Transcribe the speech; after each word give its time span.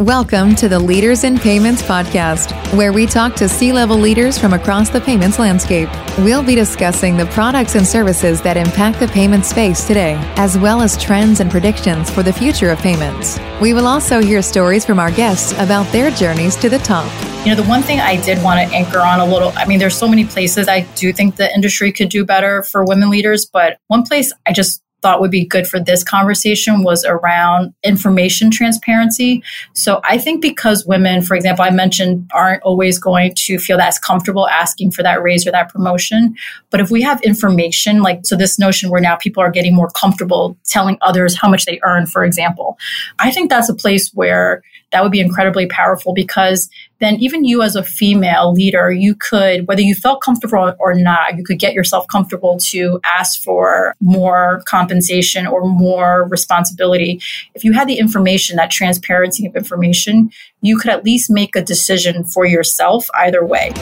Welcome 0.00 0.54
to 0.54 0.66
the 0.66 0.78
Leaders 0.78 1.24
in 1.24 1.38
Payments 1.38 1.82
podcast, 1.82 2.54
where 2.74 2.90
we 2.90 3.04
talk 3.04 3.34
to 3.34 3.46
C 3.46 3.70
level 3.70 3.98
leaders 3.98 4.38
from 4.38 4.54
across 4.54 4.88
the 4.88 4.98
payments 4.98 5.38
landscape. 5.38 5.90
We'll 6.20 6.42
be 6.42 6.54
discussing 6.54 7.18
the 7.18 7.26
products 7.26 7.74
and 7.74 7.86
services 7.86 8.40
that 8.40 8.56
impact 8.56 8.98
the 8.98 9.08
payment 9.08 9.44
space 9.44 9.86
today, 9.86 10.14
as 10.36 10.56
well 10.56 10.80
as 10.80 10.96
trends 10.96 11.40
and 11.40 11.50
predictions 11.50 12.08
for 12.08 12.22
the 12.22 12.32
future 12.32 12.70
of 12.70 12.78
payments. 12.78 13.38
We 13.60 13.74
will 13.74 13.86
also 13.86 14.22
hear 14.22 14.40
stories 14.40 14.86
from 14.86 14.98
our 14.98 15.10
guests 15.10 15.52
about 15.58 15.84
their 15.92 16.10
journeys 16.10 16.56
to 16.56 16.70
the 16.70 16.78
top. 16.78 17.12
You 17.44 17.54
know, 17.54 17.62
the 17.62 17.68
one 17.68 17.82
thing 17.82 18.00
I 18.00 18.16
did 18.16 18.42
want 18.42 18.58
to 18.66 18.74
anchor 18.74 19.00
on 19.00 19.20
a 19.20 19.26
little, 19.26 19.52
I 19.54 19.66
mean, 19.66 19.78
there's 19.78 19.98
so 19.98 20.08
many 20.08 20.24
places 20.24 20.66
I 20.66 20.80
do 20.94 21.12
think 21.12 21.36
the 21.36 21.54
industry 21.54 21.92
could 21.92 22.08
do 22.08 22.24
better 22.24 22.62
for 22.62 22.86
women 22.86 23.10
leaders, 23.10 23.44
but 23.44 23.76
one 23.88 24.04
place 24.04 24.32
I 24.46 24.54
just 24.54 24.82
thought 25.02 25.20
would 25.20 25.30
be 25.30 25.44
good 25.44 25.66
for 25.66 25.80
this 25.80 26.04
conversation 26.04 26.82
was 26.82 27.04
around 27.04 27.74
information 27.82 28.50
transparency. 28.50 29.42
So 29.72 30.00
I 30.04 30.18
think 30.18 30.42
because 30.42 30.86
women, 30.86 31.22
for 31.22 31.34
example, 31.34 31.64
I 31.64 31.70
mentioned 31.70 32.30
aren't 32.34 32.62
always 32.62 32.98
going 32.98 33.34
to 33.36 33.58
feel 33.58 33.80
as 33.80 33.98
comfortable 33.98 34.48
asking 34.48 34.92
for 34.92 35.02
that 35.02 35.22
raise 35.22 35.46
or 35.46 35.52
that 35.52 35.72
promotion. 35.72 36.34
But 36.70 36.80
if 36.80 36.90
we 36.90 37.02
have 37.02 37.20
information, 37.22 38.02
like, 38.02 38.20
so 38.24 38.36
this 38.36 38.58
notion 38.58 38.90
where 38.90 39.00
now 39.00 39.16
people 39.16 39.42
are 39.42 39.50
getting 39.50 39.74
more 39.74 39.90
comfortable 39.90 40.56
telling 40.64 40.98
others 41.00 41.38
how 41.38 41.48
much 41.48 41.64
they 41.64 41.80
earn, 41.82 42.06
for 42.06 42.24
example, 42.24 42.78
I 43.18 43.30
think 43.30 43.50
that's 43.50 43.68
a 43.68 43.74
place 43.74 44.10
where 44.14 44.62
that 44.92 45.02
would 45.02 45.12
be 45.12 45.20
incredibly 45.20 45.66
powerful 45.66 46.12
because 46.12 46.68
then 46.98 47.16
even 47.16 47.44
you 47.44 47.62
as 47.62 47.76
a 47.76 47.82
female 47.82 48.52
leader, 48.52 48.92
you 48.92 49.14
could, 49.14 49.66
whether 49.66 49.80
you 49.80 49.94
felt 49.94 50.20
comfortable 50.20 50.74
or 50.78 50.94
not, 50.94 51.36
you 51.36 51.44
could 51.44 51.58
get 51.58 51.72
yourself 51.72 52.06
comfortable 52.08 52.58
to 52.58 53.00
ask 53.04 53.42
for 53.42 53.94
more 54.00 54.62
compensation 54.66 55.46
or 55.46 55.66
more 55.66 56.26
responsibility. 56.28 57.20
If 57.54 57.64
you 57.64 57.72
had 57.72 57.88
the 57.88 57.98
information, 57.98 58.56
that 58.56 58.70
transparency 58.70 59.46
of 59.46 59.56
information, 59.56 60.30
you 60.60 60.76
could 60.76 60.90
at 60.90 61.04
least 61.04 61.30
make 61.30 61.56
a 61.56 61.62
decision 61.62 62.24
for 62.24 62.44
yourself 62.44 63.08
either 63.14 63.44
way. 63.44 63.72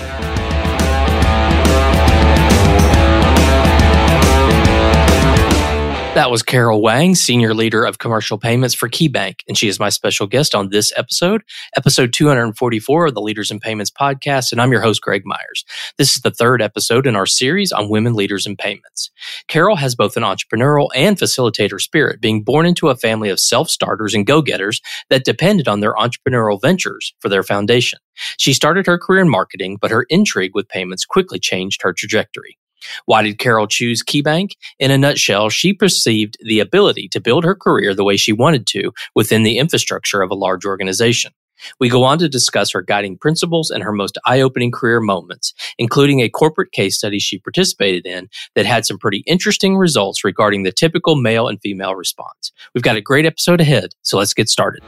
That 6.14 6.32
was 6.32 6.42
Carol 6.42 6.82
Wang, 6.82 7.14
Senior 7.14 7.54
Leader 7.54 7.84
of 7.84 7.98
Commercial 7.98 8.38
Payments 8.38 8.74
for 8.74 8.88
KeyBank, 8.88 9.42
and 9.46 9.56
she 9.56 9.68
is 9.68 9.78
my 9.78 9.88
special 9.88 10.26
guest 10.26 10.52
on 10.52 10.70
this 10.70 10.92
episode, 10.96 11.42
episode 11.76 12.12
244 12.12 13.06
of 13.06 13.14
the 13.14 13.20
Leaders 13.20 13.52
in 13.52 13.60
Payments 13.60 13.92
podcast, 13.92 14.50
and 14.50 14.60
I'm 14.60 14.72
your 14.72 14.80
host, 14.80 15.00
Greg 15.00 15.22
Myers. 15.24 15.64
This 15.96 16.16
is 16.16 16.22
the 16.22 16.32
third 16.32 16.60
episode 16.60 17.06
in 17.06 17.14
our 17.14 17.26
series 17.26 17.70
on 17.70 17.88
women 17.88 18.14
leaders 18.14 18.46
in 18.46 18.56
payments. 18.56 19.12
Carol 19.46 19.76
has 19.76 19.94
both 19.94 20.16
an 20.16 20.24
entrepreneurial 20.24 20.88
and 20.92 21.16
facilitator 21.16 21.80
spirit, 21.80 22.20
being 22.20 22.42
born 22.42 22.66
into 22.66 22.88
a 22.88 22.96
family 22.96 23.28
of 23.28 23.38
self-starters 23.38 24.12
and 24.12 24.26
go-getters 24.26 24.80
that 25.10 25.24
depended 25.24 25.68
on 25.68 25.78
their 25.78 25.94
entrepreneurial 25.94 26.60
ventures 26.60 27.14
for 27.20 27.28
their 27.28 27.44
foundation. 27.44 28.00
She 28.38 28.54
started 28.54 28.86
her 28.86 28.98
career 28.98 29.20
in 29.20 29.28
marketing, 29.28 29.78
but 29.80 29.92
her 29.92 30.04
intrigue 30.08 30.52
with 30.54 30.68
payments 30.68 31.04
quickly 31.04 31.38
changed 31.38 31.82
her 31.82 31.92
trajectory. 31.92 32.58
Why 33.06 33.22
did 33.22 33.38
Carol 33.38 33.66
choose 33.66 34.02
KeyBank? 34.02 34.52
In 34.78 34.90
a 34.90 34.98
nutshell, 34.98 35.48
she 35.50 35.72
perceived 35.72 36.36
the 36.40 36.60
ability 36.60 37.08
to 37.12 37.20
build 37.20 37.44
her 37.44 37.54
career 37.54 37.94
the 37.94 38.04
way 38.04 38.16
she 38.16 38.32
wanted 38.32 38.66
to 38.68 38.92
within 39.14 39.42
the 39.42 39.58
infrastructure 39.58 40.22
of 40.22 40.30
a 40.30 40.36
large 40.36 40.64
organization. 40.64 41.32
We 41.80 41.88
go 41.88 42.04
on 42.04 42.18
to 42.18 42.28
discuss 42.28 42.70
her 42.72 42.82
guiding 42.82 43.18
principles 43.18 43.70
and 43.70 43.82
her 43.82 43.92
most 43.92 44.18
eye 44.26 44.40
opening 44.40 44.70
career 44.70 45.00
moments, 45.00 45.52
including 45.78 46.20
a 46.20 46.28
corporate 46.28 46.72
case 46.72 46.96
study 46.96 47.18
she 47.18 47.38
participated 47.38 48.06
in 48.06 48.28
that 48.54 48.66
had 48.66 48.86
some 48.86 48.98
pretty 48.98 49.24
interesting 49.26 49.76
results 49.76 50.24
regarding 50.24 50.62
the 50.62 50.72
typical 50.72 51.16
male 51.16 51.48
and 51.48 51.60
female 51.60 51.94
response. 51.94 52.52
We've 52.74 52.84
got 52.84 52.96
a 52.96 53.00
great 53.00 53.26
episode 53.26 53.60
ahead, 53.60 53.90
so 54.02 54.18
let's 54.18 54.34
get 54.34 54.48
started. 54.48 54.82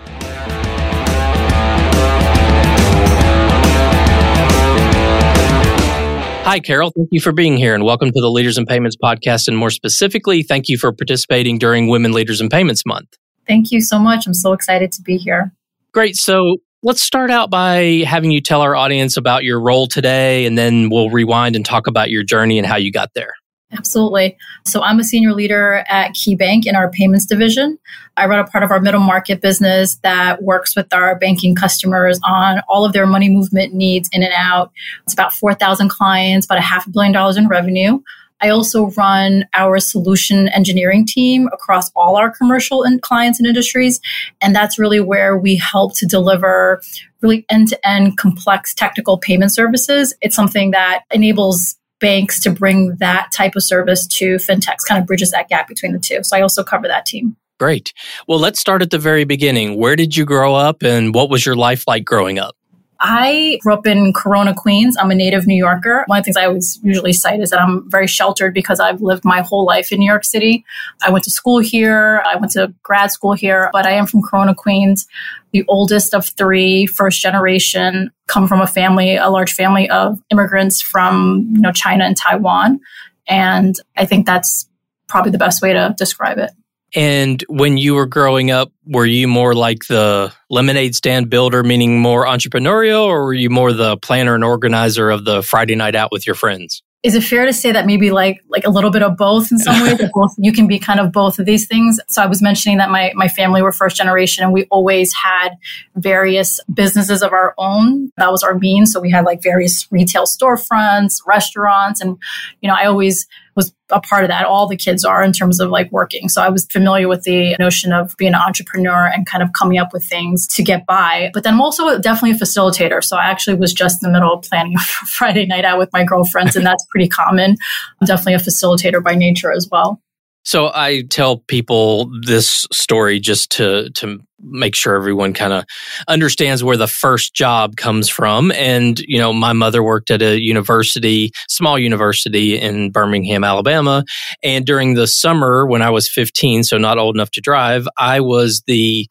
Hi, 6.42 6.58
Carol. 6.58 6.90
Thank 6.90 7.10
you 7.12 7.20
for 7.20 7.30
being 7.30 7.56
here 7.56 7.74
and 7.76 7.84
welcome 7.84 8.08
to 8.10 8.20
the 8.20 8.30
Leaders 8.30 8.58
in 8.58 8.66
Payments 8.66 8.96
podcast. 8.96 9.46
And 9.46 9.56
more 9.56 9.70
specifically, 9.70 10.42
thank 10.42 10.68
you 10.68 10.78
for 10.78 10.90
participating 10.90 11.58
during 11.58 11.86
Women 11.86 12.12
Leaders 12.12 12.40
in 12.40 12.48
Payments 12.48 12.84
Month. 12.84 13.16
Thank 13.46 13.70
you 13.70 13.80
so 13.80 14.00
much. 14.00 14.26
I'm 14.26 14.34
so 14.34 14.52
excited 14.52 14.90
to 14.92 15.02
be 15.02 15.16
here. 15.16 15.52
Great. 15.92 16.16
So 16.16 16.56
let's 16.82 17.02
start 17.02 17.30
out 17.30 17.50
by 17.50 18.04
having 18.06 18.32
you 18.32 18.40
tell 18.40 18.62
our 18.62 18.74
audience 18.74 19.16
about 19.16 19.44
your 19.44 19.60
role 19.60 19.86
today, 19.86 20.44
and 20.46 20.58
then 20.58 20.88
we'll 20.90 21.10
rewind 21.10 21.54
and 21.54 21.64
talk 21.64 21.86
about 21.86 22.10
your 22.10 22.24
journey 22.24 22.58
and 22.58 22.66
how 22.66 22.76
you 22.76 22.90
got 22.90 23.10
there. 23.14 23.34
Absolutely. 23.72 24.36
So 24.66 24.82
I'm 24.82 24.98
a 24.98 25.04
senior 25.04 25.32
leader 25.32 25.84
at 25.88 26.12
KeyBank 26.12 26.66
in 26.66 26.74
our 26.74 26.90
payments 26.90 27.24
division. 27.24 27.78
I 28.16 28.26
run 28.26 28.40
a 28.40 28.46
part 28.46 28.64
of 28.64 28.70
our 28.70 28.80
middle 28.80 29.00
market 29.00 29.40
business 29.40 29.96
that 30.02 30.42
works 30.42 30.74
with 30.74 30.92
our 30.92 31.16
banking 31.16 31.54
customers 31.54 32.18
on 32.24 32.60
all 32.68 32.84
of 32.84 32.92
their 32.92 33.06
money 33.06 33.28
movement 33.28 33.72
needs 33.72 34.08
in 34.12 34.22
and 34.22 34.32
out. 34.34 34.72
It's 35.04 35.12
about 35.12 35.32
4,000 35.32 35.88
clients, 35.88 36.46
about 36.46 36.58
a 36.58 36.62
half 36.62 36.86
a 36.86 36.90
billion 36.90 37.12
dollars 37.12 37.36
in 37.36 37.46
revenue. 37.46 38.00
I 38.42 38.48
also 38.48 38.90
run 38.90 39.44
our 39.54 39.78
solution 39.78 40.48
engineering 40.48 41.06
team 41.06 41.48
across 41.52 41.90
all 41.94 42.16
our 42.16 42.30
commercial 42.30 42.82
and 42.82 43.00
clients 43.02 43.38
and 43.38 43.46
industries. 43.46 44.00
And 44.40 44.56
that's 44.56 44.78
really 44.78 45.00
where 45.00 45.36
we 45.36 45.56
help 45.56 45.94
to 45.98 46.06
deliver 46.06 46.80
really 47.20 47.44
end 47.50 47.68
to 47.68 47.86
end 47.86 48.16
complex 48.16 48.72
technical 48.72 49.18
payment 49.18 49.52
services. 49.52 50.14
It's 50.22 50.34
something 50.34 50.70
that 50.70 51.02
enables 51.12 51.76
banks 52.00 52.40
to 52.42 52.50
bring 52.50 52.96
that 52.96 53.30
type 53.32 53.54
of 53.56 53.62
service 53.62 54.06
to 54.06 54.36
fintechs, 54.36 54.86
kind 54.86 55.00
of 55.00 55.06
bridges 55.06 55.30
that 55.30 55.48
gap 55.48 55.68
between 55.68 55.92
the 55.92 55.98
two. 55.98 56.22
So 56.22 56.36
I 56.36 56.40
also 56.40 56.64
cover 56.64 56.88
that 56.88 57.06
team. 57.06 57.36
Great. 57.58 57.92
Well, 58.26 58.38
let's 58.38 58.58
start 58.58 58.80
at 58.80 58.90
the 58.90 58.98
very 58.98 59.24
beginning. 59.24 59.76
Where 59.76 59.94
did 59.94 60.16
you 60.16 60.24
grow 60.24 60.54
up 60.54 60.82
and 60.82 61.14
what 61.14 61.28
was 61.28 61.44
your 61.44 61.56
life 61.56 61.84
like 61.86 62.04
growing 62.04 62.38
up? 62.38 62.56
I 63.00 63.58
grew 63.62 63.72
up 63.72 63.86
in 63.86 64.12
Corona, 64.12 64.54
Queens. 64.54 64.94
I'm 64.98 65.10
a 65.10 65.14
native 65.14 65.46
New 65.46 65.56
Yorker. 65.56 66.04
One 66.06 66.18
of 66.18 66.22
the 66.22 66.26
things 66.26 66.36
I 66.36 66.44
always 66.44 66.78
usually 66.82 67.14
cite 67.14 67.40
is 67.40 67.48
that 67.48 67.60
I'm 67.60 67.90
very 67.90 68.06
sheltered 68.06 68.52
because 68.52 68.78
I've 68.78 69.00
lived 69.00 69.24
my 69.24 69.40
whole 69.40 69.64
life 69.64 69.90
in 69.90 70.00
New 70.00 70.06
York 70.06 70.24
City. 70.24 70.64
I 71.02 71.10
went 71.10 71.24
to 71.24 71.30
school 71.30 71.60
here. 71.60 72.22
I 72.26 72.36
went 72.36 72.52
to 72.52 72.74
grad 72.82 73.10
school 73.10 73.32
here, 73.32 73.70
but 73.72 73.86
I 73.86 73.92
am 73.92 74.06
from 74.06 74.20
Corona, 74.20 74.54
Queens, 74.54 75.06
the 75.52 75.64
oldest 75.66 76.14
of 76.14 76.28
three, 76.28 76.84
first 76.86 77.22
generation, 77.22 78.10
come 78.26 78.46
from 78.46 78.60
a 78.60 78.66
family, 78.66 79.16
a 79.16 79.30
large 79.30 79.52
family 79.52 79.88
of 79.88 80.20
immigrants 80.30 80.82
from, 80.82 81.48
you 81.54 81.60
know, 81.62 81.72
China 81.72 82.04
and 82.04 82.16
Taiwan. 82.16 82.80
And 83.26 83.76
I 83.96 84.04
think 84.04 84.26
that's 84.26 84.68
probably 85.08 85.32
the 85.32 85.38
best 85.38 85.62
way 85.62 85.72
to 85.72 85.94
describe 85.96 86.36
it. 86.36 86.50
And 86.94 87.44
when 87.48 87.76
you 87.76 87.94
were 87.94 88.06
growing 88.06 88.50
up, 88.50 88.72
were 88.84 89.06
you 89.06 89.28
more 89.28 89.54
like 89.54 89.86
the 89.86 90.32
lemonade 90.48 90.94
stand 90.94 91.30
builder, 91.30 91.62
meaning 91.62 92.00
more 92.00 92.24
entrepreneurial, 92.24 93.04
or 93.04 93.24
were 93.24 93.34
you 93.34 93.50
more 93.50 93.72
the 93.72 93.96
planner 93.98 94.34
and 94.34 94.44
organizer 94.44 95.10
of 95.10 95.24
the 95.24 95.42
Friday 95.42 95.76
night 95.76 95.94
out 95.94 96.10
with 96.10 96.26
your 96.26 96.34
friends? 96.34 96.82
Is 97.02 97.14
it 97.14 97.22
fair 97.22 97.46
to 97.46 97.52
say 97.54 97.72
that 97.72 97.86
maybe 97.86 98.10
like 98.10 98.42
like 98.48 98.66
a 98.66 98.68
little 98.68 98.90
bit 98.90 99.02
of 99.02 99.16
both 99.16 99.50
in 99.50 99.58
some 99.58 99.80
ways? 99.82 99.98
both 100.14 100.34
you 100.36 100.52
can 100.52 100.66
be 100.66 100.78
kind 100.78 101.00
of 101.00 101.12
both 101.12 101.38
of 101.38 101.46
these 101.46 101.66
things. 101.66 101.98
So 102.08 102.20
I 102.22 102.26
was 102.26 102.42
mentioning 102.42 102.76
that 102.76 102.90
my 102.90 103.12
my 103.14 103.26
family 103.26 103.62
were 103.62 103.72
first 103.72 103.96
generation, 103.96 104.44
and 104.44 104.52
we 104.52 104.64
always 104.64 105.14
had 105.14 105.56
various 105.96 106.60
businesses 106.72 107.22
of 107.22 107.32
our 107.32 107.54
own. 107.56 108.12
That 108.18 108.30
was 108.30 108.42
our 108.42 108.58
means. 108.58 108.92
So 108.92 109.00
we 109.00 109.10
had 109.10 109.24
like 109.24 109.42
various 109.42 109.90
retail 109.90 110.24
storefronts, 110.24 111.22
restaurants, 111.26 112.02
and 112.02 112.18
you 112.60 112.68
know 112.68 112.74
I 112.74 112.84
always 112.84 113.26
was 113.56 113.74
a 113.90 114.00
part 114.00 114.24
of 114.24 114.28
that. 114.28 114.44
All 114.44 114.66
the 114.66 114.76
kids 114.76 115.04
are 115.04 115.22
in 115.22 115.32
terms 115.32 115.60
of 115.60 115.70
like 115.70 115.90
working. 115.92 116.28
So 116.28 116.42
I 116.42 116.48
was 116.48 116.66
familiar 116.66 117.08
with 117.08 117.22
the 117.22 117.56
notion 117.58 117.92
of 117.92 118.16
being 118.16 118.34
an 118.34 118.40
entrepreneur 118.40 119.06
and 119.06 119.26
kind 119.26 119.42
of 119.42 119.52
coming 119.52 119.78
up 119.78 119.92
with 119.92 120.04
things 120.04 120.46
to 120.48 120.62
get 120.62 120.86
by. 120.86 121.30
But 121.34 121.44
then 121.44 121.54
I'm 121.54 121.60
also 121.60 121.98
definitely 121.98 122.32
a 122.32 122.40
facilitator. 122.40 123.02
So 123.02 123.16
I 123.16 123.26
actually 123.26 123.56
was 123.56 123.72
just 123.72 124.02
in 124.02 124.08
the 124.08 124.12
middle 124.12 124.32
of 124.32 124.42
planning 124.42 124.74
a 124.76 124.80
Friday 125.06 125.46
night 125.46 125.64
out 125.64 125.78
with 125.78 125.92
my 125.92 126.04
girlfriends, 126.04 126.56
and 126.56 126.64
that's 126.64 126.84
pretty 126.90 127.08
common. 127.08 127.56
I'm 128.00 128.06
definitely 128.06 128.34
a 128.34 128.38
facilitator 128.38 129.02
by 129.02 129.14
nature 129.14 129.52
as 129.52 129.68
well. 129.70 130.00
So 130.44 130.70
I 130.74 131.02
tell 131.10 131.38
people 131.38 132.10
this 132.22 132.66
story 132.72 133.20
just 133.20 133.50
to 133.52 133.90
to 133.90 134.18
make 134.42 134.74
sure 134.74 134.94
everyone 134.94 135.34
kind 135.34 135.52
of 135.52 135.64
understands 136.08 136.64
where 136.64 136.78
the 136.78 136.86
first 136.86 137.34
job 137.34 137.76
comes 137.76 138.08
from. 138.08 138.50
And 138.52 138.98
you 139.00 139.18
know, 139.18 139.32
my 139.32 139.52
mother 139.52 139.82
worked 139.82 140.10
at 140.10 140.22
a 140.22 140.40
university, 140.40 141.30
small 141.48 141.78
university 141.78 142.58
in 142.58 142.90
Birmingham, 142.90 143.44
Alabama, 143.44 144.04
and 144.42 144.64
during 144.64 144.94
the 144.94 145.06
summer 145.06 145.66
when 145.66 145.82
I 145.82 145.90
was 145.90 146.08
15, 146.08 146.64
so 146.64 146.78
not 146.78 146.98
old 146.98 147.16
enough 147.16 147.30
to 147.32 147.40
drive, 147.40 147.86
I 147.98 148.20
was 148.20 148.62
the 148.66 149.08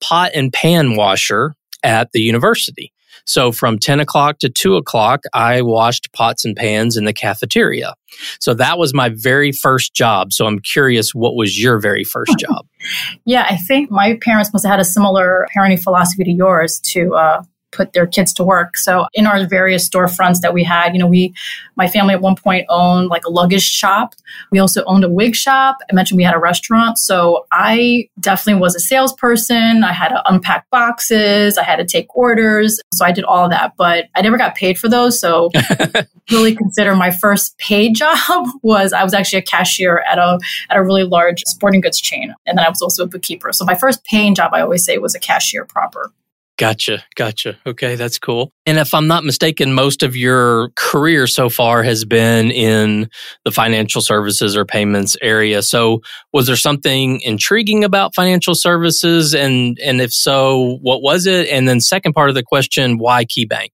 pot 0.00 0.30
and 0.34 0.52
pan 0.52 0.96
washer 0.96 1.54
at 1.82 2.12
the 2.12 2.20
university. 2.20 2.92
So 3.26 3.52
from 3.52 3.78
10 3.78 4.00
o'clock 4.00 4.38
to 4.40 4.48
2 4.48 4.76
o'clock, 4.76 5.20
I 5.32 5.62
washed 5.62 6.12
pots 6.12 6.44
and 6.44 6.56
pans 6.56 6.96
in 6.96 7.04
the 7.04 7.12
cafeteria. 7.12 7.94
So 8.40 8.54
that 8.54 8.78
was 8.78 8.94
my 8.94 9.10
very 9.10 9.52
first 9.52 9.94
job. 9.94 10.32
So 10.32 10.46
I'm 10.46 10.58
curious, 10.58 11.14
what 11.14 11.34
was 11.34 11.62
your 11.62 11.78
very 11.78 12.04
first 12.04 12.34
job? 12.38 12.66
yeah, 13.24 13.46
I 13.48 13.56
think 13.56 13.90
my 13.90 14.18
parents 14.22 14.52
must 14.52 14.64
have 14.64 14.72
had 14.72 14.80
a 14.80 14.84
similar 14.84 15.46
parenting 15.54 15.82
philosophy 15.82 16.24
to 16.24 16.32
yours 16.32 16.80
to, 16.80 17.14
uh, 17.14 17.42
put 17.72 17.92
their 17.92 18.06
kids 18.06 18.32
to 18.34 18.44
work. 18.44 18.76
So 18.76 19.06
in 19.14 19.26
our 19.26 19.46
various 19.46 19.88
storefronts 19.88 20.40
that 20.40 20.54
we 20.54 20.64
had, 20.64 20.92
you 20.92 20.98
know, 20.98 21.06
we, 21.06 21.34
my 21.76 21.88
family 21.88 22.14
at 22.14 22.20
one 22.20 22.36
point 22.36 22.66
owned 22.68 23.08
like 23.08 23.24
a 23.24 23.30
luggage 23.30 23.62
shop. 23.62 24.14
We 24.50 24.58
also 24.58 24.84
owned 24.84 25.04
a 25.04 25.08
wig 25.08 25.34
shop. 25.34 25.78
I 25.90 25.94
mentioned 25.94 26.16
we 26.16 26.24
had 26.24 26.34
a 26.34 26.38
restaurant. 26.38 26.98
So 26.98 27.46
I 27.52 28.08
definitely 28.18 28.60
was 28.60 28.74
a 28.74 28.80
salesperson. 28.80 29.84
I 29.84 29.92
had 29.92 30.08
to 30.08 30.22
unpack 30.30 30.68
boxes. 30.70 31.58
I 31.58 31.64
had 31.64 31.76
to 31.76 31.84
take 31.84 32.14
orders. 32.14 32.80
So 32.92 33.04
I 33.04 33.12
did 33.12 33.24
all 33.24 33.44
of 33.44 33.50
that, 33.50 33.74
but 33.76 34.06
I 34.14 34.22
never 34.22 34.36
got 34.36 34.54
paid 34.54 34.78
for 34.78 34.88
those. 34.88 35.20
So 35.20 35.50
really 36.30 36.54
consider 36.54 36.94
my 36.94 37.10
first 37.10 37.56
paid 37.58 37.94
job 37.96 38.46
was 38.62 38.92
I 38.92 39.04
was 39.04 39.14
actually 39.14 39.40
a 39.40 39.42
cashier 39.42 40.04
at 40.10 40.18
a, 40.18 40.38
at 40.68 40.76
a 40.76 40.82
really 40.82 41.04
large 41.04 41.42
sporting 41.46 41.80
goods 41.80 42.00
chain. 42.00 42.34
And 42.46 42.58
then 42.58 42.64
I 42.64 42.68
was 42.68 42.82
also 42.82 43.04
a 43.04 43.06
bookkeeper. 43.06 43.52
So 43.52 43.64
my 43.64 43.74
first 43.74 44.04
paying 44.04 44.34
job, 44.34 44.52
I 44.52 44.60
always 44.60 44.84
say 44.84 44.98
was 44.98 45.14
a 45.14 45.20
cashier 45.20 45.64
proper. 45.64 46.12
Gotcha. 46.60 47.02
Gotcha. 47.16 47.56
Okay. 47.64 47.94
That's 47.94 48.18
cool. 48.18 48.52
And 48.66 48.78
if 48.78 48.92
I'm 48.92 49.06
not 49.06 49.24
mistaken, 49.24 49.72
most 49.72 50.02
of 50.02 50.14
your 50.14 50.68
career 50.76 51.26
so 51.26 51.48
far 51.48 51.82
has 51.82 52.04
been 52.04 52.50
in 52.50 53.08
the 53.46 53.50
financial 53.50 54.02
services 54.02 54.54
or 54.58 54.66
payments 54.66 55.16
area. 55.22 55.62
So 55.62 56.02
was 56.34 56.46
there 56.46 56.56
something 56.56 57.22
intriguing 57.22 57.82
about 57.82 58.14
financial 58.14 58.54
services? 58.54 59.34
And, 59.34 59.78
and 59.82 60.02
if 60.02 60.12
so, 60.12 60.78
what 60.82 61.00
was 61.00 61.24
it? 61.24 61.48
And 61.48 61.66
then 61.66 61.80
second 61.80 62.12
part 62.12 62.28
of 62.28 62.34
the 62.34 62.42
question, 62.42 62.98
why 62.98 63.24
KeyBank? 63.24 63.70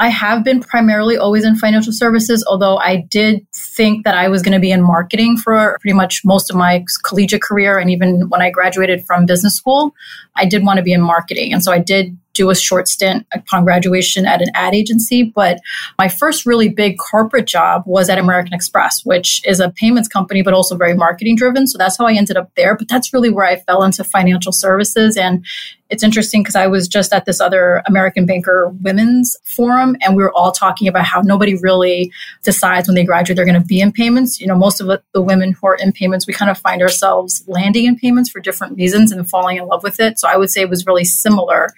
I 0.00 0.08
have 0.08 0.42
been 0.42 0.60
primarily 0.60 1.18
always 1.18 1.44
in 1.44 1.56
financial 1.56 1.92
services, 1.92 2.42
although 2.48 2.78
I 2.78 2.96
did 2.96 3.46
think 3.52 4.04
that 4.04 4.14
I 4.14 4.28
was 4.28 4.40
going 4.40 4.54
to 4.54 4.58
be 4.58 4.70
in 4.70 4.82
marketing 4.82 5.36
for 5.36 5.76
pretty 5.78 5.94
much 5.94 6.22
most 6.24 6.48
of 6.50 6.56
my 6.56 6.84
collegiate 7.04 7.42
career. 7.42 7.78
And 7.78 7.90
even 7.90 8.30
when 8.30 8.40
I 8.40 8.48
graduated 8.48 9.04
from 9.04 9.26
business 9.26 9.54
school, 9.54 9.94
I 10.36 10.46
did 10.46 10.64
want 10.64 10.78
to 10.78 10.82
be 10.82 10.94
in 10.94 11.02
marketing. 11.02 11.52
And 11.52 11.62
so 11.62 11.70
I 11.70 11.78
did 11.78 12.16
do 12.32 12.48
a 12.48 12.54
short 12.54 12.88
stint 12.88 13.26
upon 13.34 13.64
graduation 13.64 14.24
at 14.24 14.40
an 14.40 14.48
ad 14.54 14.74
agency. 14.74 15.22
But 15.22 15.60
my 15.98 16.08
first 16.08 16.46
really 16.46 16.70
big 16.70 16.96
corporate 16.96 17.46
job 17.46 17.82
was 17.84 18.08
at 18.08 18.18
American 18.18 18.54
Express, 18.54 19.04
which 19.04 19.46
is 19.46 19.60
a 19.60 19.68
payments 19.68 20.08
company, 20.08 20.40
but 20.40 20.54
also 20.54 20.76
very 20.76 20.94
marketing 20.94 21.36
driven. 21.36 21.66
So 21.66 21.76
that's 21.76 21.98
how 21.98 22.06
I 22.06 22.14
ended 22.14 22.38
up 22.38 22.50
there. 22.56 22.74
But 22.74 22.88
that's 22.88 23.12
really 23.12 23.30
where 23.30 23.44
I 23.44 23.56
fell 23.56 23.82
into 23.82 24.02
financial 24.02 24.52
services. 24.52 25.18
And 25.18 25.44
it's 25.90 26.02
interesting 26.02 26.42
because 26.42 26.56
I 26.56 26.66
was 26.66 26.88
just 26.88 27.12
at 27.12 27.24
this 27.24 27.40
other 27.40 27.82
American 27.86 28.24
Banker 28.24 28.68
Women's 28.80 29.36
Forum, 29.44 29.96
and 30.00 30.16
we 30.16 30.22
were 30.22 30.32
all 30.32 30.52
talking 30.52 30.88
about 30.88 31.04
how 31.04 31.20
nobody 31.20 31.56
really 31.56 32.12
decides 32.42 32.88
when 32.88 32.94
they 32.94 33.04
graduate 33.04 33.36
they're 33.36 33.44
going 33.44 33.60
to 33.60 33.66
be 33.66 33.80
in 33.80 33.92
payments. 33.92 34.40
You 34.40 34.46
know, 34.46 34.56
most 34.56 34.80
of 34.80 34.86
the 35.12 35.20
women 35.20 35.52
who 35.52 35.66
are 35.66 35.74
in 35.74 35.92
payments, 35.92 36.26
we 36.26 36.32
kind 36.32 36.50
of 36.50 36.58
find 36.58 36.80
ourselves 36.80 37.44
landing 37.46 37.86
in 37.86 37.96
payments 37.96 38.30
for 38.30 38.40
different 38.40 38.76
reasons 38.76 39.10
and 39.10 39.28
falling 39.28 39.56
in 39.56 39.66
love 39.66 39.82
with 39.82 40.00
it. 40.00 40.18
So 40.18 40.28
I 40.28 40.36
would 40.36 40.50
say 40.50 40.60
it 40.60 40.70
was 40.70 40.86
really 40.86 41.04
similar 41.04 41.68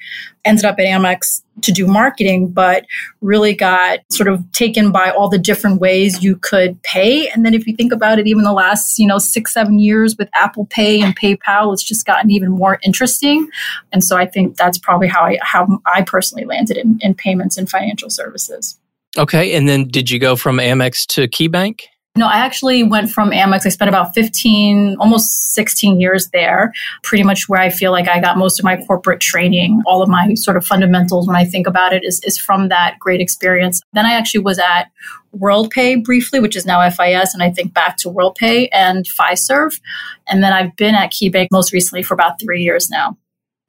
ended 0.45 0.65
up 0.65 0.79
at 0.79 0.87
Amex 0.87 1.43
to 1.61 1.73
do 1.73 1.87
marketing, 1.87 2.49
but 2.49 2.85
really 3.21 3.55
got 3.55 4.01
sort 4.11 4.29
of 4.29 4.51
taken 4.53 4.91
by 4.91 5.11
all 5.11 5.29
the 5.29 5.39
different 5.39 5.81
ways 5.81 6.23
you 6.23 6.37
could 6.37 6.83
pay. 6.83 7.29
And 7.29 7.45
then 7.45 7.55
if 7.55 7.67
you 7.67 7.77
think 7.77 7.93
about 7.93 8.19
it, 8.19 8.27
even 8.27 8.45
the 8.45 8.53
last, 8.53 8.99
you 8.99 9.07
know, 9.07 9.19
six, 9.19 9.53
seven 9.53 9.79
years 9.79 10.17
with 10.17 10.29
Apple 10.35 10.67
Pay 10.67 11.03
and 11.03 11.17
PayPal, 11.19 11.73
it's 11.73 11.83
just 11.83 12.07
gotten 12.07 12.31
even 12.31 12.51
more 12.51 12.79
interesting. 12.83 13.49
And 13.93 14.03
so 14.03 14.17
I 14.17 14.27
think 14.27 14.57
that's 14.57 14.79
probably 14.79 15.09
how 15.09 15.23
I 15.23 15.39
how 15.43 15.81
I 15.87 16.03
personally 16.03 16.45
landed 16.45 16.77
in, 16.77 16.99
in 17.01 17.15
payments 17.15 17.57
and 17.57 17.69
financial 17.69 18.11
services. 18.11 18.79
Okay. 19.19 19.55
And 19.55 19.69
then 19.69 19.89
did 19.89 20.11
you 20.11 20.19
go 20.19 20.37
from 20.37 20.57
Amex 20.57 21.07
to 21.09 21.29
KeyBank? 21.29 21.83
No, 22.15 22.27
I 22.27 22.37
actually 22.37 22.83
went 22.83 23.11
from 23.11 23.31
Amex. 23.31 23.65
I 23.65 23.71
spent 23.71 23.89
about 23.89 24.15
15, 24.15 24.97
almost 25.01 25.55
16 25.55 25.99
years 25.99 26.29
there, 26.29 26.71
pretty 27.03 27.25
much 27.25 27.49
where 27.49 27.61
I 27.61 27.71
feel 27.71 27.91
like 27.91 28.07
I 28.07 28.21
got 28.21 28.37
most 28.37 28.59
of 28.59 28.65
my 28.65 28.77
corporate 28.77 29.21
training. 29.21 29.81
All 29.87 30.03
of 30.03 30.11
my 30.11 30.35
sort 30.35 30.59
of 30.59 30.65
fundamentals, 30.67 31.27
when 31.27 31.37
I 31.37 31.47
think 31.47 31.67
about 31.67 31.95
it, 31.95 32.05
is, 32.05 32.21
is 32.23 32.37
from 32.37 32.69
that 32.69 32.99
great 32.99 33.23
experience. 33.23 33.81
Then 33.95 34.05
I 34.05 34.13
actually 34.13 34.41
was 34.41 34.59
at 34.59 34.91
WorldPay 35.35 36.05
briefly, 36.05 36.39
which 36.39 36.55
is 36.55 36.67
now 36.67 36.87
FIS, 36.91 37.33
and 37.33 37.43
I 37.43 37.51
think 37.51 37.73
back 37.73 37.97
to 37.99 38.11
WorldPay 38.11 38.69
and 38.73 39.07
Fiserv. 39.07 39.81
And 40.29 40.43
then 40.43 40.53
I've 40.53 40.77
been 40.77 40.95
at 40.95 41.13
KeyBank 41.13 41.49
most 41.51 41.73
recently 41.73 42.03
for 42.03 42.13
about 42.13 42.39
three 42.39 42.63
years 42.63 42.91
now. 42.91 43.17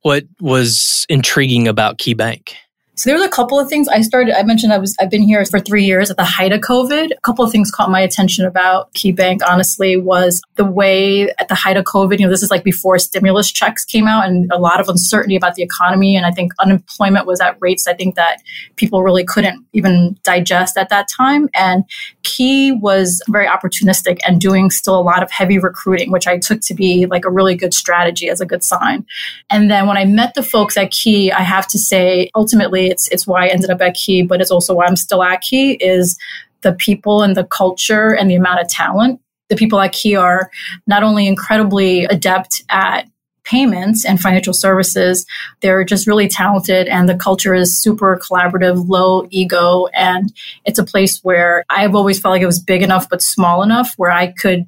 What 0.02 0.26
was 0.42 1.06
intriguing 1.08 1.70
about 1.70 1.98
KeyBank? 1.98 2.56
So 2.96 3.10
there 3.10 3.18
was 3.18 3.26
a 3.26 3.30
couple 3.30 3.60
of 3.60 3.70
things 3.70 3.88
I 3.88 4.02
started. 4.02 4.38
I 4.38 4.44
mentioned 4.44 4.72
I 4.72 4.78
was 4.78 4.96
I've 5.00 5.10
been 5.10 5.24
here 5.24 5.44
for 5.46 5.60
three 5.60 5.84
years 5.84 6.12
at 6.12 6.18
the 6.18 6.24
height 6.24 6.52
of 6.52 6.62
COVID. 6.62 7.10
A 7.12 7.22
couple 7.22 7.44
of 7.44 7.52
things 7.52 7.72
caught 7.72 7.90
my 7.90 8.00
attention 8.00 8.46
about 8.46 8.94
KeyBank. 8.94 9.40
Honestly, 9.48 9.98
was 9.98 10.44
the 10.58 10.64
way 10.64 11.30
at 11.40 11.48
the 11.48 11.56
height 11.56 11.76
of 11.76 11.86
COVID. 11.86 12.20
You 12.20 12.28
know, 12.28 12.30
this 12.30 12.44
is 12.44 12.52
like 12.52 12.64
before 12.64 13.00
stimulus 13.00 13.52
checks 13.52 13.84
came 13.84 14.08
out, 14.08 14.28
and 14.28 14.52
a 14.52 14.60
lot 14.60 14.80
of 14.80 14.90
uncertainty 14.90 15.36
about 15.36 15.56
the 15.56 15.64
economy. 15.64 16.16
And 16.16 16.24
I 16.24 16.32
think 16.32 16.54
unemployment 16.60 17.26
was 17.26 17.42
at 17.42 17.58
rates 17.60 17.88
I 17.88 17.94
think 17.96 18.14
that 18.14 18.44
people 18.76 19.02
really 19.02 19.24
couldn't 19.24 19.66
even 19.74 20.16
digest 20.24 20.78
at 20.78 20.90
that 20.90 21.08
time. 21.08 21.50
And 21.56 21.86
Key 22.22 22.74
was 22.74 23.24
very 23.28 23.48
opportunistic 23.48 24.20
and 24.28 24.40
doing 24.40 24.70
still 24.70 25.00
a 25.00 25.02
lot 25.02 25.24
of 25.24 25.32
heavy 25.32 25.58
recruiting, 25.58 26.12
which 26.12 26.28
I 26.28 26.38
took 26.38 26.62
to 26.62 26.76
be 26.76 27.08
like 27.08 27.26
a 27.26 27.32
really 27.32 27.56
good 27.56 27.74
strategy 27.74 28.30
as 28.30 28.40
a 28.40 28.46
good 28.46 28.64
sign. 28.64 29.04
And 29.50 29.72
then 29.72 29.88
when 29.88 29.98
I 29.98 30.06
met 30.06 30.36
the 30.36 30.44
folks 30.44 30.78
at 30.78 30.92
Key, 30.92 31.32
I 31.32 31.42
have 31.42 31.68
to 31.70 31.80
say, 31.80 32.30
ultimately 32.36 32.83
it's 32.88 33.08
it's 33.10 33.28
why 33.28 33.46
I 33.46 33.50
ended 33.50 33.70
up 33.70 33.82
at 33.82 33.96
Key, 33.96 34.24
but 34.24 34.42
it's 34.42 34.52
also 34.52 34.74
why 34.76 34.86
I'm 34.86 34.96
still 34.96 35.24
at 35.24 35.42
Key 35.42 35.74
is 35.74 36.18
the 36.62 36.74
people 36.74 37.22
and 37.22 37.36
the 37.36 37.44
culture 37.44 38.16
and 38.16 38.30
the 38.30 38.36
amount 38.36 38.62
of 38.62 38.68
talent. 38.68 39.20
The 39.50 39.56
people 39.56 39.80
at 39.80 39.92
Key 39.92 40.16
are 40.16 40.50
not 40.88 41.04
only 41.04 41.28
incredibly 41.28 42.06
adept 42.06 42.64
at 42.70 43.08
payments 43.44 44.06
and 44.06 44.20
financial 44.20 44.54
services, 44.54 45.26
they're 45.62 45.84
just 45.84 46.08
really 46.08 46.28
talented 46.28 46.88
and 46.88 47.10
the 47.10 47.16
culture 47.16 47.54
is 47.54 47.78
super 47.78 48.18
collaborative, 48.18 48.88
low 48.88 49.28
ego. 49.32 49.88
And 49.88 50.34
it's 50.66 50.80
a 50.80 50.86
place 50.86 51.20
where 51.24 51.66
I've 51.70 51.96
always 51.96 52.20
felt 52.20 52.32
like 52.32 52.42
it 52.42 52.48
was 52.48 52.60
big 52.60 52.82
enough 52.82 53.10
but 53.10 53.22
small 53.22 53.62
enough 53.62 53.94
where 53.98 54.12
I 54.12 54.32
could 54.32 54.66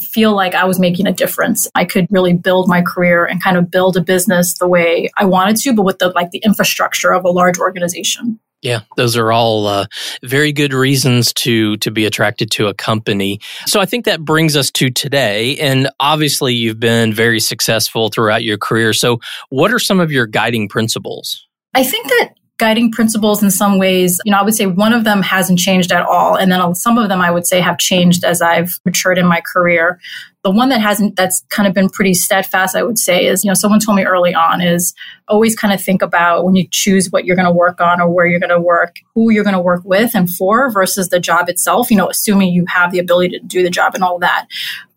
feel 0.00 0.34
like 0.34 0.54
I 0.54 0.64
was 0.64 0.78
making 0.78 1.06
a 1.06 1.12
difference. 1.12 1.68
I 1.74 1.84
could 1.84 2.06
really 2.10 2.32
build 2.32 2.68
my 2.68 2.82
career 2.82 3.24
and 3.24 3.42
kind 3.42 3.56
of 3.56 3.70
build 3.70 3.96
a 3.96 4.00
business 4.00 4.54
the 4.58 4.68
way 4.68 5.10
I 5.18 5.24
wanted 5.24 5.56
to, 5.56 5.74
but 5.74 5.82
with 5.82 5.98
the 5.98 6.08
like 6.10 6.30
the 6.30 6.38
infrastructure 6.38 7.12
of 7.12 7.24
a 7.24 7.30
large 7.30 7.58
organization. 7.58 8.38
Yeah, 8.60 8.80
those 8.96 9.16
are 9.16 9.30
all 9.30 9.68
uh, 9.68 9.86
very 10.24 10.52
good 10.52 10.72
reasons 10.72 11.32
to 11.34 11.76
to 11.76 11.90
be 11.92 12.06
attracted 12.06 12.50
to 12.52 12.66
a 12.66 12.74
company. 12.74 13.40
So 13.66 13.80
I 13.80 13.86
think 13.86 14.04
that 14.04 14.24
brings 14.24 14.56
us 14.56 14.70
to 14.72 14.90
today, 14.90 15.56
and 15.58 15.88
obviously 16.00 16.54
you've 16.54 16.80
been 16.80 17.12
very 17.14 17.38
successful 17.38 18.08
throughout 18.08 18.42
your 18.42 18.58
career. 18.58 18.92
So, 18.92 19.20
what 19.50 19.72
are 19.72 19.78
some 19.78 20.00
of 20.00 20.10
your 20.10 20.26
guiding 20.26 20.68
principles? 20.68 21.46
I 21.74 21.84
think 21.84 22.08
that 22.08 22.30
guiding 22.58 22.90
principles 22.90 23.42
in 23.42 23.50
some 23.50 23.78
ways, 23.78 24.20
you 24.24 24.32
know, 24.32 24.38
I 24.38 24.42
would 24.42 24.54
say 24.54 24.66
one 24.66 24.92
of 24.92 25.04
them 25.04 25.22
hasn't 25.22 25.60
changed 25.60 25.92
at 25.92 26.04
all. 26.04 26.36
And 26.36 26.50
then 26.50 26.74
some 26.74 26.98
of 26.98 27.08
them 27.08 27.20
I 27.20 27.30
would 27.30 27.46
say 27.46 27.60
have 27.60 27.78
changed 27.78 28.24
as 28.24 28.42
I've 28.42 28.72
matured 28.84 29.16
in 29.16 29.26
my 29.26 29.40
career. 29.40 30.00
The 30.42 30.50
one 30.50 30.68
that 30.70 30.80
hasn't, 30.80 31.16
that's 31.16 31.42
kind 31.50 31.68
of 31.68 31.74
been 31.74 31.88
pretty 31.88 32.14
steadfast, 32.14 32.74
I 32.74 32.82
would 32.82 32.98
say, 32.98 33.26
is, 33.26 33.44
you 33.44 33.48
know, 33.48 33.54
someone 33.54 33.80
told 33.80 33.96
me 33.96 34.04
early 34.04 34.34
on 34.34 34.60
is 34.60 34.92
always 35.28 35.54
kind 35.54 35.72
of 35.72 35.82
think 35.82 36.02
about 36.02 36.44
when 36.44 36.56
you 36.56 36.66
choose 36.70 37.10
what 37.10 37.24
you're 37.24 37.36
going 37.36 37.46
to 37.46 37.52
work 37.52 37.80
on 37.80 38.00
or 38.00 38.10
where 38.10 38.26
you're 38.26 38.40
going 38.40 38.50
to 38.50 38.60
work, 38.60 38.96
who 39.14 39.30
you're 39.30 39.44
going 39.44 39.54
to 39.54 39.60
work 39.60 39.82
with 39.84 40.14
and 40.14 40.30
for 40.30 40.70
versus 40.70 41.10
the 41.10 41.20
job 41.20 41.48
itself, 41.48 41.90
you 41.90 41.96
know, 41.96 42.08
assuming 42.08 42.52
you 42.52 42.64
have 42.66 42.92
the 42.92 42.98
ability 42.98 43.38
to 43.38 43.44
do 43.44 43.62
the 43.62 43.70
job 43.70 43.94
and 43.94 44.02
all 44.02 44.18
that. 44.18 44.46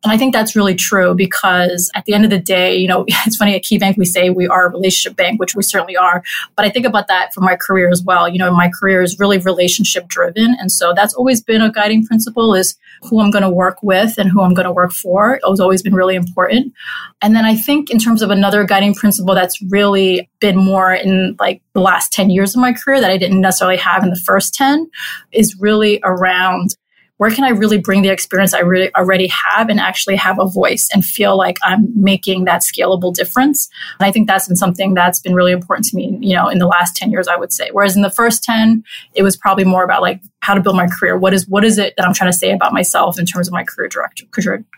And 0.03 0.11
I 0.11 0.17
think 0.17 0.33
that's 0.33 0.55
really 0.55 0.73
true 0.73 1.13
because 1.13 1.91
at 1.93 2.05
the 2.05 2.13
end 2.13 2.23
of 2.23 2.31
the 2.31 2.39
day, 2.39 2.75
you 2.75 2.87
know, 2.87 3.05
it's 3.25 3.37
funny 3.37 3.55
at 3.55 3.63
KeyBank 3.63 3.97
we 3.97 4.05
say 4.05 4.29
we 4.29 4.47
are 4.47 4.67
a 4.67 4.71
relationship 4.71 5.15
bank, 5.15 5.39
which 5.39 5.55
we 5.55 5.63
certainly 5.63 5.95
are. 5.95 6.23
But 6.55 6.65
I 6.65 6.69
think 6.69 6.85
about 6.85 7.07
that 7.07 7.33
for 7.33 7.41
my 7.41 7.55
career 7.55 7.89
as 7.89 8.03
well. 8.03 8.27
You 8.27 8.39
know, 8.39 8.51
my 8.51 8.69
career 8.69 9.01
is 9.01 9.19
really 9.19 9.37
relationship 9.37 10.07
driven. 10.07 10.55
And 10.59 10.71
so 10.71 10.93
that's 10.95 11.13
always 11.13 11.41
been 11.41 11.61
a 11.61 11.71
guiding 11.71 12.05
principle 12.05 12.55
is 12.55 12.77
who 13.03 13.19
I'm 13.19 13.31
going 13.31 13.43
to 13.43 13.49
work 13.49 13.81
with 13.81 14.17
and 14.17 14.29
who 14.29 14.41
I'm 14.41 14.53
going 14.53 14.65
to 14.65 14.71
work 14.71 14.91
for. 14.91 15.35
It 15.35 15.41
has 15.47 15.59
always 15.59 15.81
been 15.81 15.95
really 15.95 16.15
important. 16.15 16.73
And 17.21 17.35
then 17.35 17.45
I 17.45 17.55
think 17.55 17.89
in 17.89 17.99
terms 17.99 18.21
of 18.21 18.29
another 18.29 18.63
guiding 18.63 18.93
principle 18.93 19.35
that's 19.35 19.61
really 19.69 20.29
been 20.39 20.57
more 20.57 20.93
in 20.93 21.35
like 21.39 21.61
the 21.73 21.81
last 21.81 22.11
10 22.11 22.29
years 22.29 22.55
of 22.55 22.61
my 22.61 22.73
career 22.73 22.99
that 23.01 23.11
I 23.11 23.17
didn't 23.17 23.41
necessarily 23.41 23.77
have 23.77 24.03
in 24.03 24.09
the 24.09 24.21
first 24.25 24.53
10 24.55 24.89
is 25.31 25.55
really 25.59 25.99
around 26.03 26.75
where 27.21 27.29
can 27.29 27.43
I 27.43 27.49
really 27.49 27.77
bring 27.77 28.01
the 28.01 28.09
experience 28.09 28.51
I 28.51 28.61
really 28.61 28.91
already 28.95 29.27
have 29.27 29.69
and 29.69 29.79
actually 29.79 30.15
have 30.15 30.39
a 30.39 30.47
voice 30.47 30.89
and 30.91 31.05
feel 31.05 31.37
like 31.37 31.59
I'm 31.61 31.93
making 31.95 32.45
that 32.45 32.61
scalable 32.61 33.13
difference? 33.13 33.69
And 33.99 34.07
I 34.07 34.11
think 34.11 34.27
that's 34.27 34.47
been 34.47 34.57
something 34.57 34.95
that's 34.95 35.19
been 35.19 35.35
really 35.35 35.51
important 35.51 35.85
to 35.89 35.95
me, 35.95 36.17
you 36.19 36.35
know, 36.35 36.47
in 36.47 36.57
the 36.57 36.65
last 36.65 36.95
10 36.95 37.11
years, 37.11 37.27
I 37.27 37.35
would 37.35 37.53
say. 37.53 37.69
Whereas 37.71 37.95
in 37.95 38.01
the 38.01 38.09
first 38.09 38.43
10, 38.43 38.83
it 39.13 39.21
was 39.21 39.37
probably 39.37 39.65
more 39.65 39.83
about 39.83 40.01
like 40.01 40.19
how 40.39 40.55
to 40.55 40.61
build 40.61 40.75
my 40.75 40.87
career. 40.87 41.15
What 41.15 41.35
is, 41.35 41.47
what 41.47 41.63
is 41.63 41.77
it 41.77 41.93
that 41.95 42.07
I'm 42.07 42.13
trying 42.15 42.31
to 42.31 42.35
say 42.35 42.53
about 42.53 42.73
myself 42.73 43.19
in 43.19 43.27
terms 43.27 43.47
of 43.47 43.53
my 43.53 43.65
career, 43.65 43.87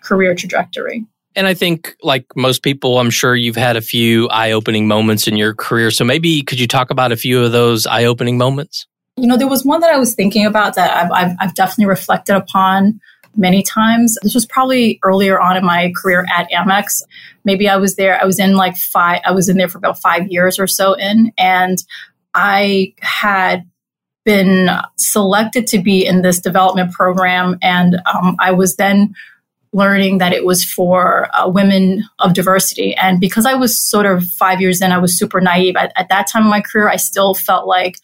career 0.01 0.35
trajectory? 0.35 1.05
And 1.37 1.47
I 1.47 1.53
think, 1.53 1.95
like 2.03 2.25
most 2.35 2.61
people, 2.61 2.99
I'm 2.99 3.09
sure 3.09 3.37
you've 3.37 3.55
had 3.55 3.77
a 3.77 3.81
few 3.81 4.27
eye 4.27 4.51
opening 4.51 4.85
moments 4.85 5.29
in 5.29 5.37
your 5.37 5.55
career. 5.55 5.91
So 5.91 6.03
maybe 6.03 6.41
could 6.41 6.59
you 6.59 6.67
talk 6.67 6.89
about 6.89 7.13
a 7.13 7.15
few 7.15 7.41
of 7.41 7.53
those 7.53 7.87
eye 7.87 8.03
opening 8.03 8.37
moments? 8.37 8.85
You 9.17 9.27
know, 9.27 9.37
there 9.37 9.47
was 9.47 9.63
one 9.63 9.79
that 9.81 9.93
I 9.93 9.97
was 9.97 10.15
thinking 10.15 10.45
about 10.45 10.75
that 10.75 10.95
I've, 10.95 11.11
I've, 11.11 11.35
I've 11.39 11.55
definitely 11.55 11.85
reflected 11.85 12.35
upon 12.35 12.99
many 13.35 13.63
times. 13.63 14.17
This 14.21 14.33
was 14.33 14.45
probably 14.45 14.99
earlier 15.03 15.39
on 15.39 15.57
in 15.57 15.65
my 15.65 15.91
career 15.95 16.25
at 16.35 16.49
Amex. 16.51 17.01
Maybe 17.45 17.67
I 17.67 17.77
was 17.77 17.95
there, 17.95 18.21
I 18.21 18.25
was 18.25 18.39
in 18.39 18.55
like 18.55 18.75
five, 18.77 19.21
I 19.25 19.31
was 19.31 19.49
in 19.49 19.57
there 19.57 19.69
for 19.69 19.77
about 19.77 19.99
five 19.99 20.27
years 20.27 20.59
or 20.59 20.67
so 20.67 20.93
in. 20.93 21.31
And 21.37 21.77
I 22.33 22.93
had 23.01 23.69
been 24.25 24.69
selected 24.97 25.67
to 25.67 25.79
be 25.79 26.05
in 26.05 26.21
this 26.21 26.39
development 26.39 26.93
program, 26.93 27.57
and 27.61 27.97
um, 28.11 28.35
I 28.39 28.51
was 28.51 28.77
then 28.77 29.13
learning 29.73 30.19
that 30.19 30.33
it 30.33 30.45
was 30.45 30.63
for 30.63 31.27
uh, 31.35 31.49
women 31.49 32.03
of 32.19 32.33
diversity. 32.33 32.95
And 32.95 33.19
because 33.19 33.45
I 33.45 33.55
was 33.55 33.79
sort 33.79 34.05
of 34.05 34.23
five 34.23 34.61
years 34.61 34.81
in, 34.81 34.91
I 34.91 34.99
was 34.99 35.17
super 35.17 35.41
naive. 35.41 35.75
At, 35.75 35.91
at 35.95 36.09
that 36.09 36.27
time 36.27 36.43
in 36.43 36.49
my 36.49 36.61
career, 36.61 36.89
I 36.89 36.95
still 36.95 37.33
felt 37.33 37.67
like 37.67 37.97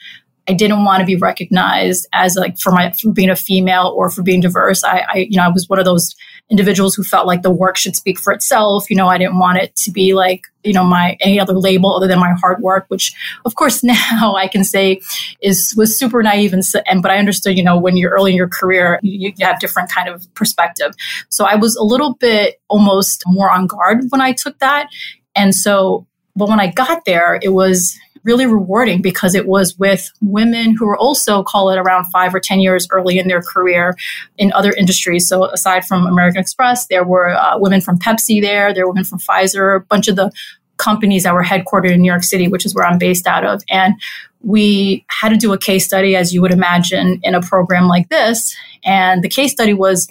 I 0.49 0.53
didn't 0.53 0.83
want 0.83 0.99
to 0.99 1.05
be 1.05 1.15
recognized 1.15 2.07
as 2.11 2.35
like 2.35 2.57
for 2.57 2.71
my 2.71 2.91
for 2.91 3.11
being 3.11 3.29
a 3.29 3.35
female 3.35 3.93
or 3.95 4.09
for 4.09 4.23
being 4.23 4.41
diverse. 4.41 4.83
I, 4.83 5.05
I, 5.07 5.17
you 5.29 5.37
know 5.37 5.43
I 5.43 5.49
was 5.49 5.69
one 5.69 5.77
of 5.77 5.85
those 5.85 6.15
individuals 6.49 6.95
who 6.95 7.03
felt 7.03 7.27
like 7.27 7.43
the 7.43 7.51
work 7.51 7.77
should 7.77 7.95
speak 7.95 8.19
for 8.19 8.33
itself. 8.33 8.89
You 8.89 8.95
know, 8.95 9.07
I 9.07 9.19
didn't 9.19 9.37
want 9.37 9.59
it 9.59 9.75
to 9.75 9.91
be 9.91 10.15
like 10.15 10.41
you 10.63 10.73
know 10.73 10.83
my 10.83 11.17
any 11.21 11.39
other 11.39 11.53
label 11.53 11.95
other 11.95 12.07
than 12.07 12.19
my 12.19 12.33
hard 12.41 12.63
work, 12.63 12.85
which 12.87 13.13
of 13.45 13.53
course 13.53 13.83
now 13.83 14.33
I 14.35 14.47
can 14.47 14.63
say 14.63 15.01
is 15.39 15.75
was 15.77 15.99
super 15.99 16.23
naive 16.23 16.51
and 16.51 16.63
and 16.87 17.03
but 17.03 17.11
I 17.11 17.19
understood 17.19 17.55
you 17.55 17.63
know 17.63 17.77
when 17.77 17.95
you're 17.95 18.11
early 18.11 18.31
in 18.31 18.37
your 18.37 18.49
career 18.49 18.99
you, 19.03 19.31
you 19.37 19.45
have 19.45 19.59
different 19.59 19.91
kind 19.91 20.09
of 20.09 20.33
perspective. 20.33 20.95
So 21.29 21.45
I 21.45 21.55
was 21.55 21.75
a 21.75 21.83
little 21.83 22.15
bit 22.15 22.59
almost 22.69 23.21
more 23.27 23.51
on 23.51 23.67
guard 23.67 24.05
when 24.09 24.19
I 24.19 24.31
took 24.31 24.57
that, 24.57 24.87
and 25.35 25.53
so 25.53 26.07
but 26.35 26.47
when 26.47 26.59
I 26.59 26.71
got 26.71 27.03
there, 27.05 27.37
it 27.43 27.49
was 27.49 27.99
really 28.23 28.45
rewarding 28.45 29.01
because 29.01 29.35
it 29.35 29.47
was 29.47 29.77
with 29.77 30.11
women 30.21 30.75
who 30.75 30.85
were 30.85 30.97
also, 30.97 31.43
call 31.43 31.69
it 31.69 31.77
around 31.77 32.05
five 32.05 32.33
or 32.33 32.39
10 32.39 32.59
years 32.59 32.87
early 32.91 33.17
in 33.17 33.27
their 33.27 33.41
career 33.41 33.95
in 34.37 34.51
other 34.53 34.71
industries. 34.71 35.27
So 35.27 35.45
aside 35.45 35.85
from 35.85 36.05
American 36.05 36.41
Express, 36.41 36.87
there 36.87 37.03
were 37.03 37.29
uh, 37.29 37.57
women 37.57 37.81
from 37.81 37.97
Pepsi 37.97 38.41
there, 38.41 38.73
there 38.73 38.85
were 38.85 38.91
women 38.91 39.05
from 39.05 39.19
Pfizer, 39.19 39.77
a 39.77 39.79
bunch 39.79 40.07
of 40.07 40.15
the 40.15 40.31
companies 40.77 41.23
that 41.23 41.33
were 41.33 41.43
headquartered 41.43 41.91
in 41.91 42.01
New 42.01 42.09
York 42.09 42.23
City, 42.23 42.47
which 42.47 42.65
is 42.65 42.73
where 42.73 42.85
I'm 42.85 42.97
based 42.97 43.27
out 43.27 43.45
of. 43.45 43.61
And 43.69 43.95
we 44.41 45.05
had 45.09 45.29
to 45.29 45.37
do 45.37 45.53
a 45.53 45.57
case 45.57 45.85
study, 45.85 46.15
as 46.15 46.33
you 46.33 46.41
would 46.41 46.51
imagine, 46.51 47.19
in 47.23 47.35
a 47.35 47.41
program 47.41 47.87
like 47.87 48.09
this. 48.09 48.55
And 48.85 49.23
the 49.23 49.29
case 49.29 49.51
study 49.51 49.73
was 49.73 50.07